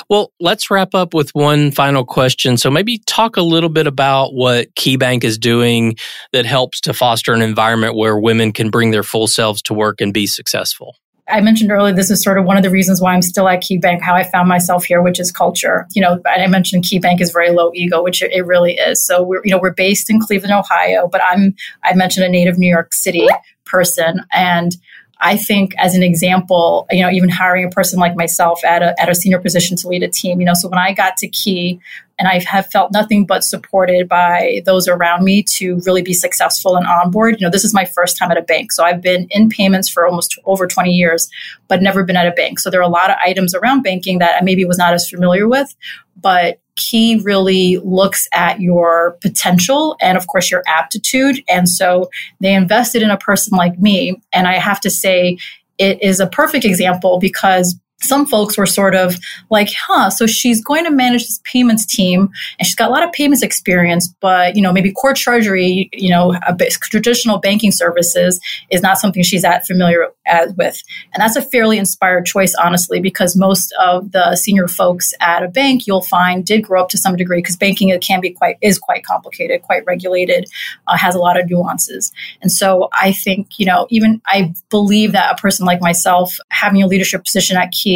Well, 0.09 0.33
let's 0.41 0.71
wrap 0.71 0.95
up 0.95 1.15
with 1.15 1.31
one 1.35 1.73
final 1.73 2.05
question. 2.05 2.57
So, 2.57 2.71
maybe 2.71 2.99
talk 3.07 3.37
a 3.37 3.43
little 3.43 3.69
bit 3.69 3.87
about 3.87 4.33
what 4.33 4.75
KeyBank 4.77 5.25
is 5.25 5.37
doing 5.37 5.97
that 6.33 6.47
helps 6.47 6.81
to 6.83 6.95
foster 6.95 7.35
an 7.35 7.43
environment 7.43 7.97
where 7.97 8.19
women 8.19 8.53
can 8.53 8.71
bring 8.71 8.93
their 8.93 9.03
full 9.03 9.27
selves 9.27 9.61
to 9.63 9.75
work 9.75 10.01
and 10.01 10.15
be 10.15 10.27
successful. 10.27 10.97
I 11.31 11.41
mentioned 11.41 11.71
earlier, 11.71 11.95
this 11.95 12.11
is 12.11 12.23
sort 12.23 12.39
of 12.39 12.45
one 12.45 12.57
of 12.57 12.63
the 12.63 12.71
reasons 12.71 13.01
why 13.01 13.15
I'm 13.15 13.23
still 13.23 13.49
at 13.49 13.63
KeyBank, 13.63 14.01
how 14.01 14.15
I 14.15 14.25
found 14.25 14.49
myself 14.49 14.85
here, 14.85 15.03
which 15.03 15.21
is 15.21 15.31
culture. 15.33 15.87
You 15.95 16.03
know, 16.03 16.21
I 16.27 16.47
mentioned 16.47 16.85
KeyBank 16.85 17.21
is 17.21 17.31
very 17.31 17.51
low 17.51 17.71
ego, 17.75 18.03
which 18.03 18.23
it 18.23 18.47
really 18.47 18.75
is. 18.75 19.05
So 19.05 19.23
we're, 19.23 19.43
you 19.45 19.51
know, 19.51 19.59
we're 19.59 19.73
based 19.73 20.11
in 20.11 20.21
Cleveland, 20.21 20.53
Ohio, 20.53 21.09
but 21.09 21.21
I'm, 21.29 21.55
I 21.85 21.95
mentioned 21.95 22.27
a 22.27 22.29
native 22.29 22.59
New 22.59 22.69
York 22.69 22.93
City 22.93 23.27
person. 23.65 24.21
And 24.33 24.77
I 25.21 25.37
think 25.37 25.75
as 25.79 25.95
an 25.95 26.03
example, 26.03 26.87
you 26.91 27.03
know, 27.03 27.11
even 27.11 27.29
hiring 27.29 27.65
a 27.65 27.71
person 27.71 27.99
like 27.99 28.17
myself 28.17 28.65
at 28.65 28.83
a, 28.83 29.01
at 29.01 29.09
a 29.09 29.15
senior 29.15 29.39
position 29.39 29.77
to 29.79 29.89
lead 29.89 30.03
a 30.03 30.09
team, 30.09 30.41
you 30.41 30.47
know, 30.47 30.55
so 30.55 30.69
when 30.69 30.79
I 30.79 30.93
got 30.93 31.17
to 31.19 31.29
Key 31.29 31.79
and 32.21 32.29
I 32.29 32.39
have 32.47 32.67
felt 32.67 32.93
nothing 32.93 33.25
but 33.25 33.43
supported 33.43 34.07
by 34.07 34.61
those 34.67 34.87
around 34.87 35.25
me 35.25 35.43
to 35.55 35.81
really 35.87 36.03
be 36.03 36.13
successful 36.13 36.77
and 36.77 36.87
onboard. 36.87 37.41
You 37.41 37.47
know, 37.47 37.51
this 37.51 37.65
is 37.65 37.73
my 37.73 37.87
first 37.87 38.19
time 38.19 38.31
at 38.31 38.37
a 38.37 38.43
bank. 38.43 38.73
So 38.73 38.85
I've 38.85 39.01
been 39.01 39.27
in 39.31 39.49
payments 39.49 39.89
for 39.89 40.07
almost 40.07 40.39
over 40.45 40.67
20 40.67 40.91
years, 40.91 41.31
but 41.67 41.81
never 41.81 42.05
been 42.05 42.19
at 42.19 42.27
a 42.27 42.33
bank. 42.33 42.59
So 42.59 42.69
there 42.69 42.79
are 42.79 42.85
a 42.85 42.89
lot 42.89 43.09
of 43.09 43.17
items 43.25 43.55
around 43.55 43.83
banking 43.83 44.19
that 44.19 44.41
I 44.41 44.45
maybe 44.45 44.67
was 44.67 44.77
not 44.77 44.93
as 44.93 45.09
familiar 45.09 45.49
with, 45.49 45.75
but 46.15 46.61
Key 46.77 47.21
really 47.25 47.79
looks 47.79 48.29
at 48.33 48.61
your 48.61 49.17
potential 49.23 49.97
and, 50.01 50.19
of 50.19 50.27
course, 50.27 50.51
your 50.51 50.63
aptitude. 50.67 51.43
And 51.49 51.69
so 51.69 52.11
they 52.41 52.55
invested 52.55 53.03
in 53.03 53.11
a 53.11 53.19
person 53.19 53.57
like 53.57 53.79
me. 53.79 54.21
And 54.33 54.47
I 54.47 54.55
have 54.55 54.81
to 54.83 54.91
say, 54.91 55.39
it 55.79 56.03
is 56.03 56.21
a 56.21 56.27
perfect 56.27 56.67
example 56.67 57.19
because 57.19 57.79
some 58.03 58.27
folks 58.27 58.57
were 58.57 58.67
sort 58.67 58.95
of 58.95 59.17
like, 59.51 59.69
huh, 59.73 60.11
so 60.11 60.27
she's 60.27 60.63
going 60.63 60.85
to 60.85 60.91
manage 60.91 61.27
this 61.27 61.41
payments 61.45 61.85
team 61.85 62.31
and 62.59 62.67
she's 62.67 62.75
got 62.75 62.89
a 62.89 62.93
lot 62.93 63.03
of 63.03 63.13
payments 63.13 63.43
experience, 63.43 64.09
but, 64.21 64.57
you 64.57 64.63
know, 64.63 64.73
maybe 64.73 64.91
core 64.93 65.15
treasury, 65.15 65.91
you 65.93 66.11
know, 66.11 66.35
traditional 66.83 67.39
banking 67.39 67.73
services 67.73 68.41
is 68.71 68.83
not 68.83 68.99
something 68.99 69.23
she's 69.23 69.43
that 69.43 69.67
familiar 69.67 70.09
as, 70.27 70.53
with. 70.55 70.83
And 71.13 71.21
that's 71.21 71.37
a 71.37 71.43
fairly 71.43 71.79
inspired 71.79 72.25
choice, 72.25 72.55
honestly, 72.55 73.01
because 73.01 73.37
most 73.37 73.75
of 73.81 74.13
the 74.13 74.35
senior 74.37 74.69
folks 74.69 75.13
at 75.21 75.43
a 75.43 75.49
bank 75.49 75.87
you'll 75.87 76.03
find 76.03 76.45
did 76.45 76.63
grow 76.63 76.83
up 76.83 76.89
to 76.91 76.99
some 76.99 77.17
degree 77.17 77.39
because 77.39 77.57
banking 77.57 77.91
it 77.91 78.01
can 78.01 78.21
be 78.21 78.31
quite, 78.31 78.57
is 78.63 78.79
quite 78.79 79.05
complicated, 79.05 79.63
quite 79.63 79.85
regulated, 79.87 80.49
uh, 80.87 80.97
has 80.97 81.15
a 81.15 81.19
lot 81.19 81.39
of 81.39 81.51
nuances. 81.51 82.13
And 82.41 82.51
so 82.51 82.89
I 82.93 83.13
think, 83.13 83.59
you 83.59 83.67
know, 83.67 83.87
even 83.91 84.23
I 84.27 84.55
believe 84.71 85.13
that 85.13 85.33
a 85.33 85.41
person 85.41 85.67
like 85.67 85.81
myself 85.81 86.39
having 86.49 86.83
a 86.83 86.87
leadership 86.87 87.25
position 87.25 87.57
at 87.57 87.73
Key 87.73 87.90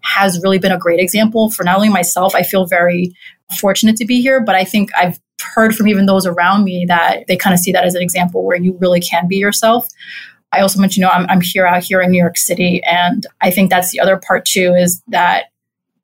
has 0.00 0.40
really 0.42 0.58
been 0.58 0.72
a 0.72 0.78
great 0.78 1.00
example 1.00 1.50
for 1.50 1.64
not 1.64 1.76
only 1.76 1.88
myself, 1.88 2.34
I 2.34 2.42
feel 2.42 2.66
very 2.66 3.14
fortunate 3.58 3.96
to 3.96 4.04
be 4.04 4.20
here, 4.20 4.40
but 4.40 4.54
I 4.54 4.64
think 4.64 4.90
I've 4.96 5.18
heard 5.54 5.74
from 5.74 5.88
even 5.88 6.06
those 6.06 6.26
around 6.26 6.64
me 6.64 6.84
that 6.86 7.26
they 7.28 7.36
kind 7.36 7.54
of 7.54 7.60
see 7.60 7.72
that 7.72 7.84
as 7.84 7.94
an 7.94 8.02
example 8.02 8.44
where 8.44 8.56
you 8.56 8.76
really 8.80 9.00
can 9.00 9.28
be 9.28 9.36
yourself. 9.36 9.86
I 10.52 10.60
also 10.60 10.80
mentioned, 10.80 11.02
you 11.02 11.06
know, 11.06 11.12
I'm, 11.12 11.26
I'm 11.28 11.40
here 11.40 11.66
out 11.66 11.82
here 11.82 12.00
in 12.00 12.10
New 12.10 12.20
York 12.20 12.38
City. 12.38 12.82
And 12.84 13.26
I 13.40 13.50
think 13.50 13.70
that's 13.70 13.90
the 13.90 14.00
other 14.00 14.16
part 14.16 14.44
too 14.44 14.74
is 14.74 15.02
that 15.08 15.46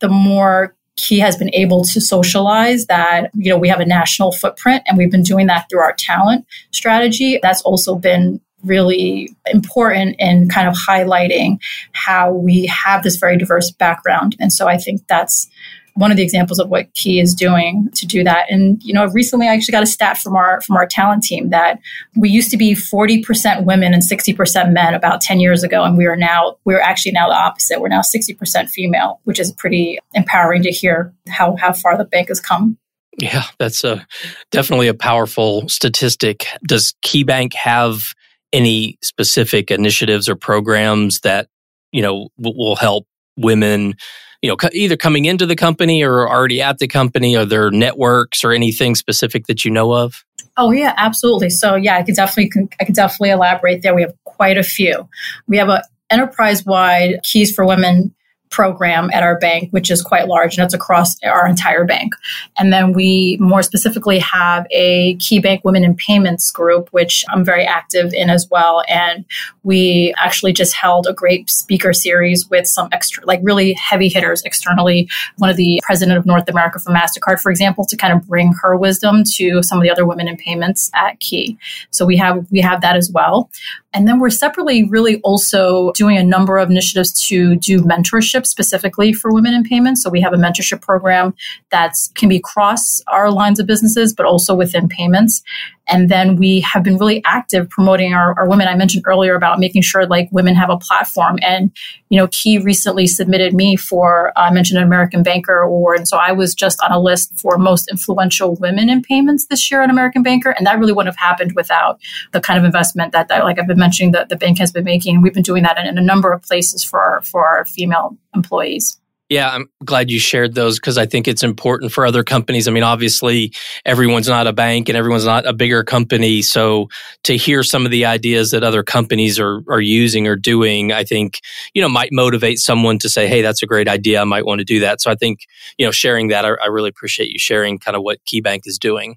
the 0.01 0.09
more 0.09 0.75
he 0.99 1.21
has 1.21 1.37
been 1.37 1.55
able 1.55 1.85
to 1.85 2.01
socialize 2.01 2.87
that, 2.87 3.31
you 3.35 3.51
know, 3.51 3.59
we 3.59 3.69
have 3.69 3.81
a 3.81 3.87
national 3.87 4.33
footprint 4.33 4.83
and 4.87 4.99
we've 4.99 5.11
been 5.11 5.23
doing 5.23 5.47
that 5.47 5.67
through 5.71 5.81
our 5.81 5.95
talent 5.97 6.47
strategy. 6.73 7.39
That's 7.43 7.63
also 7.63 7.95
been 7.95 8.41
really 8.65 9.35
important 9.47 10.17
in 10.19 10.49
kind 10.49 10.69
of 10.69 10.75
highlighting 10.75 11.59
how 11.93 12.33
we 12.33 12.67
have 12.67 13.03
this 13.03 13.17
very 13.17 13.37
diverse 13.37 13.71
background. 13.71 14.37
And 14.41 14.53
so 14.53 14.69
I 14.69 14.77
think 14.77 15.07
that's 15.07 15.49
one 15.95 16.11
of 16.11 16.17
the 16.17 16.23
examples 16.23 16.59
of 16.59 16.69
what 16.69 16.93
Key 16.95 17.21
is 17.21 17.35
doing 17.35 17.89
to 17.95 18.07
do 18.07 18.25
that. 18.25 18.51
And 18.51 18.83
you 18.83 18.95
know, 18.95 19.07
recently 19.09 19.49
I 19.49 19.55
actually 19.55 19.73
got 19.73 19.83
a 19.83 19.87
stat 19.87 20.19
from 20.19 20.37
our 20.37 20.61
from 20.63 20.77
our 20.77 20.87
talent 20.87 21.23
team 21.23 21.51
that 21.51 21.79
we 22.17 22.31
used 22.31 22.51
to 22.51 22.57
be 22.57 22.73
40% 22.73 23.65
women 23.65 23.93
and 23.93 24.03
60% 24.03 24.73
men 24.73 24.95
about 24.95 25.21
10 25.21 25.41
years 25.41 25.63
ago 25.63 25.85
and 25.85 25.97
we 25.97 26.07
are 26.07 26.17
now 26.17 26.57
we're 26.65 26.81
actually 26.81 27.13
now 27.13 27.29
the 27.29 27.35
opposite. 27.35 27.81
We're 27.81 27.89
now 27.89 28.01
60% 28.01 28.71
female, 28.71 29.21
which 29.25 29.39
is 29.39 29.53
pretty 29.53 29.99
empowering 30.15 30.63
to 30.63 30.71
hear 30.71 31.13
how 31.29 31.57
how 31.57 31.73
far 31.73 31.97
the 31.97 32.05
bank 32.05 32.29
has 32.29 32.41
come. 32.41 32.79
Yeah, 33.19 33.45
that's 33.59 33.85
a 33.85 34.07
definitely 34.51 34.89
a 34.89 34.95
powerful 34.95 35.69
statistic. 35.69 36.47
Does 36.67 36.95
KeyBank 37.03 37.55
have 37.55 38.15
any 38.53 38.99
specific 39.03 39.71
initiatives 39.71 40.29
or 40.29 40.37
programs 40.37 41.21
that 41.21 41.49
you 41.93 42.03
know 42.03 42.29
will 42.39 42.77
help 42.77 43.07
women 43.37 43.95
you 44.43 44.51
know 44.51 44.57
either 44.73 44.97
coming 44.97 45.25
into 45.25 45.47
the 45.47 45.57
company 45.57 46.03
or 46.03 46.29
already 46.29 46.61
at 46.61 46.79
the 46.79 46.89
company 46.89 47.37
are 47.37 47.45
there 47.45 47.71
networks 47.71 48.45
or 48.45 48.53
anything 48.53 48.95
specific 48.95 49.47
that 49.47 49.65
you 49.65 49.71
know 49.71 49.93
of? 49.93 50.25
Oh 50.57 50.71
yeah 50.71 50.95
absolutely. 50.97 51.51
So 51.51 51.77
yeah 51.77 51.97
i 51.97 52.03
could 52.03 52.17
definitely 52.17 52.69
i 52.81 52.85
could 52.85 52.95
definitely 52.95 53.31
elaborate 53.31 53.83
there. 53.83 53.95
We 53.95 54.03
have 54.03 54.15
quite 54.25 54.59
a 54.59 54.63
few. 54.63 55.09
We 55.47 55.57
have 55.59 55.69
a 55.69 55.85
enterprise 56.11 56.65
wide 56.65 57.21
keys 57.23 57.55
for 57.55 57.65
women 57.65 58.15
program 58.51 59.11
at 59.13 59.23
our 59.23 59.39
bank, 59.39 59.71
which 59.71 59.91
is 59.91 60.03
quite 60.03 60.29
large 60.29 60.57
and 60.57 60.65
it's 60.65 60.75
across 60.75 61.17
our 61.23 61.47
entire 61.47 61.85
bank. 61.85 62.13
And 62.59 62.73
then 62.73 62.93
we 62.93 63.39
more 63.41 63.63
specifically 63.63 64.19
have 64.19 64.67
a 64.71 65.15
KeyBank 65.17 65.61
Women 65.65 65.85
in 65.85 65.95
Payments 65.95 66.51
group, 66.51 66.89
which 66.91 67.25
I'm 67.31 67.45
very 67.45 67.65
active 67.65 68.13
in 68.13 68.29
as 68.29 68.49
well. 68.51 68.83
And 68.89 69.25
we 69.63 70.13
actually 70.19 70.53
just 70.53 70.75
held 70.75 71.07
a 71.07 71.13
great 71.13 71.49
speaker 71.49 71.93
series 71.93 72.49
with 72.51 72.67
some 72.67 72.89
extra, 72.93 73.25
like 73.25 73.41
really 73.43 73.73
heavy 73.75 74.09
hitters 74.09 74.43
externally. 74.43 75.09
One 75.39 75.49
of 75.49 75.57
the 75.57 75.81
president 75.85 76.19
of 76.19 76.27
North 76.27 76.49
America 76.49 76.81
for 76.81 76.93
MasterCard, 76.93 77.41
for 77.41 77.51
example, 77.51 77.85
to 77.87 77.97
kind 77.97 78.13
of 78.13 78.27
bring 78.27 78.53
her 78.63 78.77
wisdom 78.77 79.23
to 79.37 79.63
some 79.63 79.79
of 79.79 79.83
the 79.83 79.91
other 79.91 80.05
women 80.05 80.27
in 80.27 80.37
payments 80.37 80.91
at 80.95 81.21
Key. 81.21 81.57
So 81.91 82.05
we 82.05 82.17
have, 82.17 82.47
we 82.51 82.61
have 82.61 82.81
that 82.81 82.97
as 82.97 83.11
well. 83.13 83.49
And 83.93 84.07
then 84.07 84.21
we're 84.21 84.31
separately 84.31 84.85
really 84.85 85.21
also 85.23 85.91
doing 85.93 86.17
a 86.17 86.23
number 86.23 86.59
of 86.59 86.71
initiatives 86.71 87.27
to 87.27 87.57
do 87.57 87.81
mentorship 87.81 88.40
specifically 88.47 89.13
for 89.13 89.33
women 89.33 89.55
in 89.55 89.65
payments. 89.65 90.03
So 90.03 90.11
we 90.11 90.21
have 90.21 90.33
a 90.33 90.37
mentorship 90.37 90.81
program 90.81 91.35
that 91.71 91.95
can 92.15 92.29
be 92.29 92.37
across 92.37 93.01
our 93.09 93.31
lines 93.31 93.61
of 93.61 93.67
businesses, 93.67 94.13
but 94.13 94.27
also 94.27 94.55
within 94.55 94.89
payments. 94.89 95.43
And 95.91 96.09
then 96.09 96.37
we 96.37 96.61
have 96.61 96.85
been 96.85 96.99
really 96.99 97.21
active 97.25 97.69
promoting 97.69 98.15
our, 98.15 98.39
our 98.39 98.49
women. 98.49 98.69
I 98.69 98.77
mentioned 98.77 99.03
earlier 99.07 99.35
about 99.35 99.59
making 99.59 99.83
sure 99.83 100.07
like 100.07 100.29
women 100.31 100.55
have 100.55 100.71
a 100.71 100.77
platform. 100.79 101.39
And, 101.43 101.73
you 102.11 102.17
know, 102.17 102.29
Key 102.29 102.59
recently 102.59 103.09
submitted 103.09 103.55
me 103.55 103.75
for, 103.77 104.29
uh, 104.39 104.43
I 104.43 104.53
mentioned 104.53 104.79
an 104.79 104.85
American 104.85 105.25
Banker 105.25 105.59
Award. 105.59 105.99
And 105.99 106.07
so 106.07 106.17
I 106.17 106.31
was 106.31 106.55
just 106.55 106.81
on 106.83 106.93
a 106.93 107.01
list 107.01 107.37
for 107.39 107.59
most 107.59 107.91
influential 107.91 108.55
women 108.57 108.89
in 108.89 109.03
payments 109.03 109.47
this 109.47 109.69
year 109.69 109.83
on 109.83 109.91
American 109.91 110.23
Banker. 110.23 110.51
And 110.51 110.65
that 110.67 110.79
really 110.79 110.93
wouldn't 110.93 111.15
have 111.15 111.29
happened 111.29 111.55
without 111.57 111.99
the 112.33 112.41
kind 112.41 112.59
of 112.59 112.65
investment 112.65 113.13
that, 113.13 113.27
that 113.27 113.43
like 113.43 113.59
I've 113.59 113.67
been 113.67 113.79
mentioning 113.79 114.13
that 114.13 114.29
the 114.29 114.37
bank 114.37 114.59
has 114.59 114.71
been 114.71 114.85
making. 114.85 115.23
We've 115.23 115.35
been 115.35 115.43
doing 115.43 115.65
that 115.65 115.77
in, 115.77 115.87
in 115.87 115.99
a 115.99 116.03
number 116.03 116.33
of 116.33 116.43
places 116.43 116.85
for 116.85 117.01
our, 117.01 117.23
for 117.23 117.49
our 117.49 117.65
female 117.65 118.17
employees. 118.35 119.01
Yeah, 119.31 119.49
I'm 119.49 119.71
glad 119.85 120.11
you 120.11 120.19
shared 120.19 120.57
those 120.57 120.81
because 120.81 120.99
I 120.99 121.07
think 121.07 121.29
it's 121.29 121.45
important 121.45 121.93
for 121.93 122.05
other 122.05 122.25
companies. 122.25 122.67
I 122.67 122.73
mean, 122.73 122.83
obviously, 122.83 123.53
everyone's 123.87 124.27
not 124.27 124.49
a 124.49 124.53
bank 124.53 124.89
and 124.89 124.99
everyone's 124.99 125.25
not 125.25 125.47
a 125.47 125.53
bigger 125.53 125.85
company. 125.85 126.43
So 126.43 126.89
to 127.23 127.37
hear 127.37 127.63
some 127.63 127.85
of 127.85 127.93
the 127.93 128.07
ideas 128.07 128.51
that 128.51 128.65
other 128.65 128.83
companies 128.83 129.39
are, 129.39 129.63
are 129.69 129.81
using 129.81 130.27
or 130.27 130.35
doing, 130.35 130.91
I 130.91 131.05
think, 131.05 131.43
you 131.75 131.81
know, 131.81 131.89
might 131.89 132.09
motivate 132.11 132.59
someone 132.59 132.99
to 132.99 133.09
say, 133.09 133.29
hey, 133.29 133.41
that's 133.41 133.63
a 133.63 133.67
great 133.67 133.87
idea. 133.87 134.21
I 134.21 134.25
might 134.25 134.47
want 134.47 134.59
to 134.59 134.65
do 134.65 134.81
that. 134.81 135.01
So 135.01 135.13
I 135.13 135.15
think, 135.15 135.47
you 135.79 135.87
know, 135.87 135.93
sharing 135.93 136.27
that, 136.29 136.45
I, 136.45 136.55
I 136.61 136.67
really 136.67 136.89
appreciate 136.89 137.31
you 137.31 137.39
sharing 137.39 137.79
kind 137.79 137.97
of 137.97 138.03
what 138.03 138.19
KeyBank 138.25 138.63
is 138.65 138.79
doing. 138.81 139.17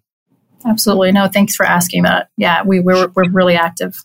Absolutely. 0.63 1.11
No, 1.11 1.27
thanks 1.27 1.55
for 1.55 1.65
asking 1.65 2.03
that. 2.03 2.29
Yeah, 2.37 2.61
we, 2.63 2.81
we're, 2.81 3.07
we're 3.15 3.31
really 3.31 3.55
active. 3.55 3.95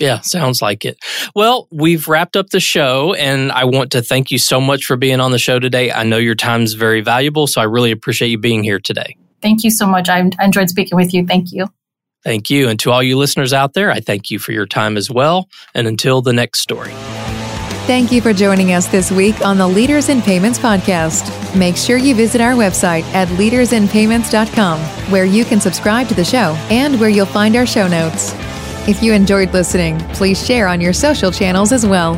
Yeah, 0.00 0.20
sounds 0.20 0.60
like 0.60 0.84
it. 0.84 0.98
Well, 1.34 1.68
we've 1.70 2.08
wrapped 2.08 2.36
up 2.36 2.50
the 2.50 2.60
show, 2.60 3.14
and 3.14 3.52
I 3.52 3.64
want 3.64 3.92
to 3.92 4.02
thank 4.02 4.30
you 4.30 4.38
so 4.38 4.60
much 4.60 4.84
for 4.84 4.96
being 4.96 5.20
on 5.20 5.30
the 5.30 5.38
show 5.38 5.58
today. 5.58 5.92
I 5.92 6.02
know 6.02 6.16
your 6.18 6.34
time 6.34 6.62
is 6.62 6.74
very 6.74 7.00
valuable, 7.00 7.46
so 7.46 7.60
I 7.60 7.64
really 7.64 7.92
appreciate 7.92 8.28
you 8.28 8.38
being 8.38 8.64
here 8.64 8.80
today. 8.80 9.16
Thank 9.40 9.62
you 9.62 9.70
so 9.70 9.86
much. 9.86 10.08
I 10.08 10.30
enjoyed 10.40 10.68
speaking 10.68 10.96
with 10.96 11.14
you. 11.14 11.24
Thank 11.26 11.52
you. 11.52 11.68
Thank 12.24 12.50
you. 12.50 12.68
And 12.68 12.80
to 12.80 12.90
all 12.90 13.02
you 13.02 13.18
listeners 13.18 13.52
out 13.52 13.74
there, 13.74 13.90
I 13.90 14.00
thank 14.00 14.30
you 14.30 14.38
for 14.38 14.52
your 14.52 14.66
time 14.66 14.96
as 14.96 15.10
well. 15.10 15.48
And 15.74 15.86
until 15.86 16.22
the 16.22 16.32
next 16.32 16.60
story. 16.60 16.92
Thank 17.86 18.10
you 18.10 18.22
for 18.22 18.32
joining 18.32 18.72
us 18.72 18.86
this 18.86 19.12
week 19.12 19.44
on 19.44 19.58
the 19.58 19.68
Leaders 19.68 20.08
in 20.08 20.22
Payments 20.22 20.58
podcast. 20.58 21.54
Make 21.54 21.76
sure 21.76 21.98
you 21.98 22.14
visit 22.14 22.40
our 22.40 22.54
website 22.54 23.02
at 23.12 23.28
leadersinpayments.com, 23.28 24.80
where 25.10 25.26
you 25.26 25.44
can 25.44 25.60
subscribe 25.60 26.08
to 26.08 26.14
the 26.14 26.24
show 26.24 26.56
and 26.70 26.98
where 26.98 27.10
you'll 27.10 27.26
find 27.26 27.54
our 27.56 27.66
show 27.66 27.86
notes. 27.86 28.32
If 28.86 29.02
you 29.02 29.14
enjoyed 29.14 29.50
listening, 29.54 29.98
please 30.10 30.44
share 30.44 30.68
on 30.68 30.78
your 30.78 30.92
social 30.92 31.32
channels 31.32 31.72
as 31.72 31.86
well. 31.86 32.16